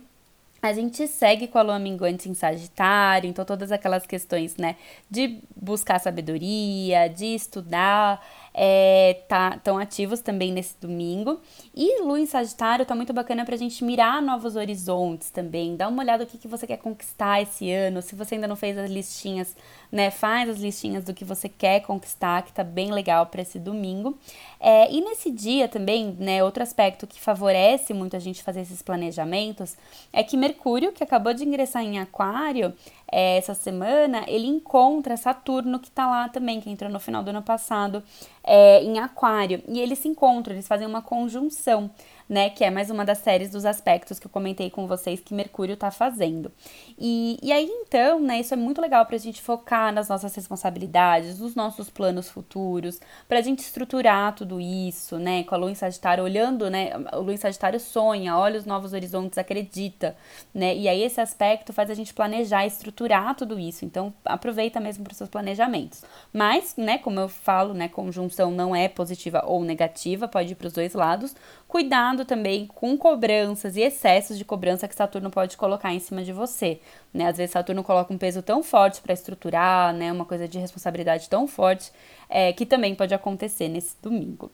a 0.67 0.73
gente 0.73 1.07
segue 1.07 1.47
com 1.47 1.57
a 1.57 1.61
lua 1.61 1.79
minguante 1.79 2.29
em 2.29 2.33
Sagitário, 2.33 3.29
então 3.29 3.45
todas 3.45 3.71
aquelas 3.71 4.05
questões, 4.05 4.57
né, 4.57 4.75
de 5.09 5.39
buscar 5.55 5.99
sabedoria, 5.99 7.07
de 7.07 7.25
estudar, 7.27 8.21
é, 8.59 9.21
tá, 9.27 9.59
tão 9.63 9.77
ativos 9.77 10.19
também 10.19 10.51
nesse 10.51 10.75
domingo. 10.81 11.39
E 11.75 12.01
Lua 12.01 12.19
em 12.19 12.25
Sagitário 12.25 12.87
tá 12.87 12.95
muito 12.95 13.13
bacana 13.13 13.45
pra 13.45 13.55
gente 13.55 13.83
mirar 13.83 14.19
novos 14.19 14.55
horizontes 14.55 15.29
também. 15.29 15.75
Dá 15.75 15.87
uma 15.87 16.01
olhada 16.01 16.23
no 16.23 16.29
que, 16.29 16.39
que 16.39 16.47
você 16.47 16.65
quer 16.65 16.77
conquistar 16.77 17.39
esse 17.39 17.71
ano. 17.71 18.01
Se 18.01 18.15
você 18.15 18.33
ainda 18.33 18.47
não 18.47 18.55
fez 18.55 18.75
as 18.75 18.89
listinhas, 18.89 19.55
né, 19.91 20.09
faz 20.09 20.49
as 20.49 20.57
listinhas 20.57 21.03
do 21.03 21.13
que 21.13 21.23
você 21.23 21.47
quer 21.47 21.81
conquistar, 21.81 22.41
que 22.41 22.51
tá 22.51 22.63
bem 22.63 22.91
legal 22.91 23.27
para 23.27 23.43
esse 23.43 23.59
domingo. 23.59 24.17
É, 24.59 24.91
e 24.91 25.01
nesse 25.01 25.29
dia 25.29 25.67
também, 25.67 26.17
né, 26.19 26.43
outro 26.43 26.63
aspecto 26.63 27.05
que 27.05 27.19
favorece 27.19 27.93
muito 27.93 28.15
a 28.15 28.19
gente 28.19 28.41
fazer 28.41 28.61
esses 28.61 28.81
planejamentos 28.81 29.77
é 30.11 30.23
que 30.23 30.35
Mercúrio, 30.35 30.91
que 30.91 31.03
acabou 31.03 31.31
de 31.31 31.45
ingressar 31.45 31.83
em 31.83 31.99
Aquário, 31.99 32.73
é, 33.11 33.37
essa 33.37 33.53
semana, 33.53 34.23
ele 34.27 34.47
encontra 34.47 35.15
Saturno, 35.17 35.79
que 35.79 35.89
tá 35.89 36.07
lá 36.07 36.29
também, 36.29 36.59
que 36.59 36.69
entrou 36.69 36.89
no 36.89 36.99
final 36.99 37.23
do 37.23 37.29
ano 37.29 37.41
passado, 37.41 38.03
é, 38.43 38.83
em 38.83 38.99
Aquário. 38.99 39.61
E 39.67 39.79
eles 39.79 39.99
se 39.99 40.07
encontram, 40.07 40.53
eles 40.53 40.67
fazem 40.67 40.87
uma 40.87 41.01
conjunção 41.01 41.89
né? 42.29 42.49
Que 42.49 42.63
é 42.63 42.69
mais 42.69 42.89
uma 42.89 43.05
das 43.05 43.19
séries 43.19 43.49
dos 43.51 43.65
aspectos 43.65 44.19
que 44.19 44.27
eu 44.27 44.31
comentei 44.31 44.69
com 44.69 44.87
vocês 44.87 45.19
que 45.19 45.33
Mercúrio 45.33 45.73
está 45.73 45.91
fazendo. 45.91 46.51
E, 46.97 47.37
e 47.41 47.51
aí, 47.51 47.65
então, 47.65 48.19
né, 48.19 48.39
isso 48.39 48.53
é 48.53 48.57
muito 48.57 48.81
legal 48.81 49.05
para 49.05 49.15
a 49.15 49.19
gente 49.19 49.41
focar 49.41 49.93
nas 49.93 50.09
nossas 50.09 50.35
responsabilidades, 50.35 51.39
nos 51.39 51.55
nossos 51.55 51.89
planos 51.89 52.29
futuros, 52.29 52.99
para 53.27 53.39
a 53.39 53.41
gente 53.41 53.59
estruturar 53.59 54.35
tudo 54.35 54.59
isso, 54.59 55.17
né? 55.17 55.43
Com 55.43 55.55
a 55.55 55.57
Lua 55.57 55.71
em 55.71 55.75
Sagitário, 55.75 56.23
olhando, 56.23 56.69
né? 56.69 56.91
O 57.13 57.21
Lua 57.21 57.33
em 57.33 57.37
Sagitário 57.37 57.79
sonha, 57.79 58.37
olha 58.37 58.59
os 58.59 58.65
novos 58.65 58.93
horizontes, 58.93 59.37
acredita, 59.37 60.15
né? 60.53 60.75
E 60.75 60.87
aí, 60.87 61.03
esse 61.03 61.21
aspecto 61.21 61.71
faz 61.71 61.89
a 61.89 61.93
gente 61.93 62.13
planejar, 62.13 62.65
estruturar 62.65 62.96
tudo 63.35 63.59
isso. 63.59 63.85
Então, 63.85 64.13
aproveita 64.25 64.79
mesmo 64.79 65.03
para 65.03 65.11
os 65.11 65.17
seus 65.17 65.29
planejamentos. 65.29 66.03
Mas, 66.33 66.75
né, 66.77 66.97
como 66.97 67.19
eu 67.19 67.29
falo, 67.29 67.73
né, 67.73 67.87
conjunção 67.87 68.51
não 68.51 68.75
é 68.75 68.87
positiva 68.87 69.43
ou 69.45 69.63
negativa, 69.63 70.27
pode 70.27 70.53
ir 70.53 70.55
para 70.55 70.67
os 70.67 70.73
dois 70.73 70.93
lados. 70.93 71.35
Cuidado 71.67 72.23
também 72.23 72.65
com 72.65 72.97
cobranças 72.97 73.75
e 73.75 73.81
excessos 73.81 74.37
de 74.37 74.45
cobrança 74.45 74.87
que 74.87 74.95
Saturno 74.95 75.29
pode 75.29 75.57
colocar 75.57 75.93
em 75.93 75.99
cima 75.99 76.23
de 76.23 76.31
você. 76.31 76.79
Né? 77.13 77.27
Às 77.27 77.37
vezes 77.37 77.51
Saturno 77.51 77.83
coloca 77.83 78.13
um 78.13 78.17
peso 78.17 78.41
tão 78.41 78.63
forte 78.63 79.01
para 79.01 79.13
estruturar, 79.13 79.93
né? 79.93 80.11
uma 80.11 80.23
coisa 80.23 80.47
de 80.47 80.57
responsabilidade 80.57 81.27
tão 81.27 81.45
forte, 81.45 81.91
é, 82.29 82.53
que 82.53 82.65
também 82.65 82.95
pode 82.95 83.13
acontecer 83.13 83.67
nesse 83.67 83.95
domingo. 84.01 84.49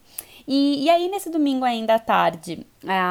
E, 0.47 0.84
e 0.84 0.89
aí, 0.89 1.10
nesse 1.10 1.30
domingo 1.30 1.63
ainda 1.63 1.95
à 1.95 1.99
tarde, 1.99 2.65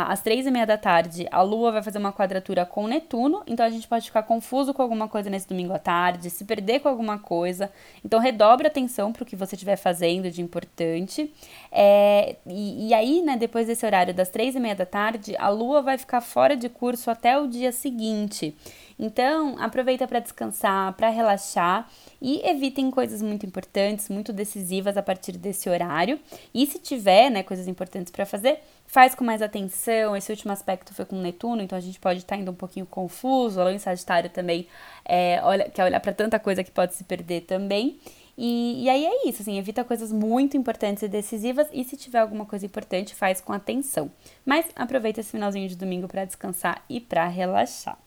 às 0.07 0.21
três 0.21 0.47
e 0.47 0.51
meia 0.51 0.67
da 0.67 0.77
tarde, 0.77 1.27
a 1.31 1.41
Lua 1.41 1.73
vai 1.73 1.83
fazer 1.83 1.99
uma 1.99 2.12
quadratura 2.12 2.67
com 2.67 2.87
Netuno, 2.87 3.43
então 3.47 3.65
a 3.65 3.71
gente 3.71 3.88
pode 3.88 4.05
ficar 4.05 4.23
confuso 4.25 4.75
com 4.75 4.83
alguma 4.83 5.09
coisa 5.09 5.31
nesse 5.31 5.49
domingo 5.49 5.73
à 5.73 5.79
tarde, 5.79 6.29
se 6.29 6.45
perder 6.45 6.81
com 6.81 6.88
alguma 6.88 7.19
coisa. 7.19 7.73
Então, 8.05 8.21
redobre 8.21 8.67
atenção 8.67 9.12
para 9.12 9.23
o 9.23 9.27
que 9.27 9.35
você 9.35 9.55
estiver 9.55 9.77
fazendo 9.77 10.31
de 10.31 10.43
importante. 10.43 11.33
É, 11.71 12.37
e, 12.47 12.88
e, 12.88 12.95
aí, 12.95 13.23
né, 13.23 13.37
depois 13.37 13.67
desse 13.67 13.87
horário 13.92 14.14
das 14.14 14.31
três 14.31 14.55
e 14.55 14.61
meia 14.61 14.74
da 14.74 14.87
tarde, 14.87 15.37
a 15.37 15.50
Lua 15.50 15.83
vai 15.83 15.98
ficar 15.98 16.22
fora 16.22 16.57
de 16.57 16.68
curso 16.68 17.11
até 17.11 17.38
o 17.38 17.46
dia 17.46 17.70
seguinte. 17.70 18.57
Então, 18.98 19.57
aproveita 19.59 20.07
para 20.07 20.18
descansar, 20.18 20.94
para 20.94 21.09
relaxar 21.11 21.88
e 22.20 22.40
evitem 22.48 22.90
coisas 22.90 23.20
muito 23.20 23.44
importantes, 23.44 24.09
muito 24.09 24.33
decisivas 24.33 24.96
a 24.96 25.02
partir 25.02 25.33
desse 25.33 25.68
horário. 25.68 26.18
E 26.55 26.66
se 26.66 26.78
tiver, 26.78 27.28
né, 27.31 27.42
coisas 27.42 27.68
importantes 27.68 28.11
para 28.11 28.24
fazer, 28.24 28.61
faz 28.87 29.14
com 29.14 29.24
mais 29.24 29.42
atenção. 29.42 30.16
Esse 30.16 30.31
último 30.33 30.52
aspecto 30.52 30.94
foi 30.94 31.05
com 31.05 31.16
Netuno, 31.16 31.62
então 31.62 31.76
a 31.76 31.81
gente 31.81 32.00
pode 32.00 32.20
estar 32.20 32.37
tá 32.37 32.40
indo 32.40 32.50
um 32.50 32.55
pouquinho 32.55 32.87
confuso. 32.87 33.61
A 33.61 33.64
Lua 33.64 33.74
em 33.74 33.78
Sagitário 33.78 34.31
também 34.31 34.66
é, 35.05 35.40
olha, 35.42 35.68
quer 35.68 35.85
olhar 35.85 36.00
para 36.00 36.12
tanta 36.12 36.38
coisa 36.38 36.64
que 36.64 36.70
pode 36.70 36.94
se 36.94 37.05
perder 37.05 37.42
também. 37.42 37.98
E, 38.37 38.85
e 38.85 38.88
aí 38.88 39.05
é 39.05 39.29
isso, 39.29 39.42
assim, 39.42 39.59
evita 39.59 39.85
coisas 39.85 40.11
muito 40.11 40.57
importantes 40.57 41.03
e 41.03 41.09
decisivas 41.09 41.68
e 41.73 41.85
se 41.85 41.97
tiver 41.97 42.18
alguma 42.18 42.47
coisa 42.47 42.64
importante, 42.64 43.14
faz 43.14 43.40
com 43.40 43.53
atenção. 43.53 44.11
Mas 44.45 44.66
aproveita 44.75 45.21
esse 45.21 45.31
finalzinho 45.31 45.68
de 45.68 45.77
domingo 45.77 46.09
para 46.09 46.25
descansar 46.25 46.85
e 46.88 47.01
para 47.01 47.29
relaxar. 47.29 47.99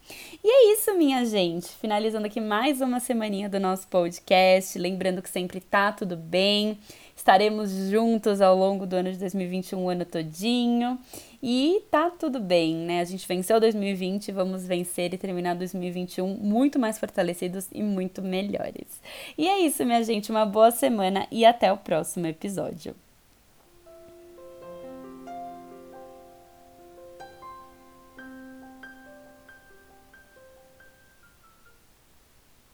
E 0.44 0.48
é 0.48 0.74
isso, 0.74 0.94
minha 0.96 1.24
gente. 1.26 1.68
Finalizando 1.70 2.26
aqui 2.26 2.42
mais 2.42 2.82
uma 2.82 3.00
semaninha 3.00 3.48
do 3.48 3.60
nosso 3.60 3.88
podcast, 3.88 4.78
lembrando 4.80 5.22
que 5.22 5.30
sempre 5.30 5.60
tá 5.60 5.92
tudo 5.92 6.16
bem. 6.16 6.80
Estaremos 7.26 7.72
juntos 7.90 8.40
ao 8.40 8.56
longo 8.56 8.86
do 8.86 8.96
ano 8.96 9.12
de 9.12 9.18
2021, 9.18 9.84
o 9.84 9.90
ano 9.90 10.06
todinho. 10.06 11.00
E 11.42 11.82
tá 11.90 12.12
tudo 12.12 12.40
bem, 12.40 12.76
né? 12.76 13.00
A 13.00 13.04
gente 13.04 13.28
venceu 13.28 13.60
2020, 13.60 14.32
vamos 14.32 14.68
vencer 14.68 15.12
e 15.12 15.18
terminar 15.18 15.56
2021 15.56 16.28
muito 16.36 16.78
mais 16.78 17.00
fortalecidos 17.00 17.68
e 17.74 17.82
muito 17.82 18.22
melhores. 18.22 19.02
E 19.36 19.48
é 19.48 19.60
isso, 19.62 19.84
minha 19.84 20.04
gente. 20.04 20.30
Uma 20.30 20.46
boa 20.46 20.70
semana 20.70 21.26
e 21.32 21.44
até 21.46 21.74
o 21.74 21.78
próximo 21.78 22.28
episódio. 22.28 22.96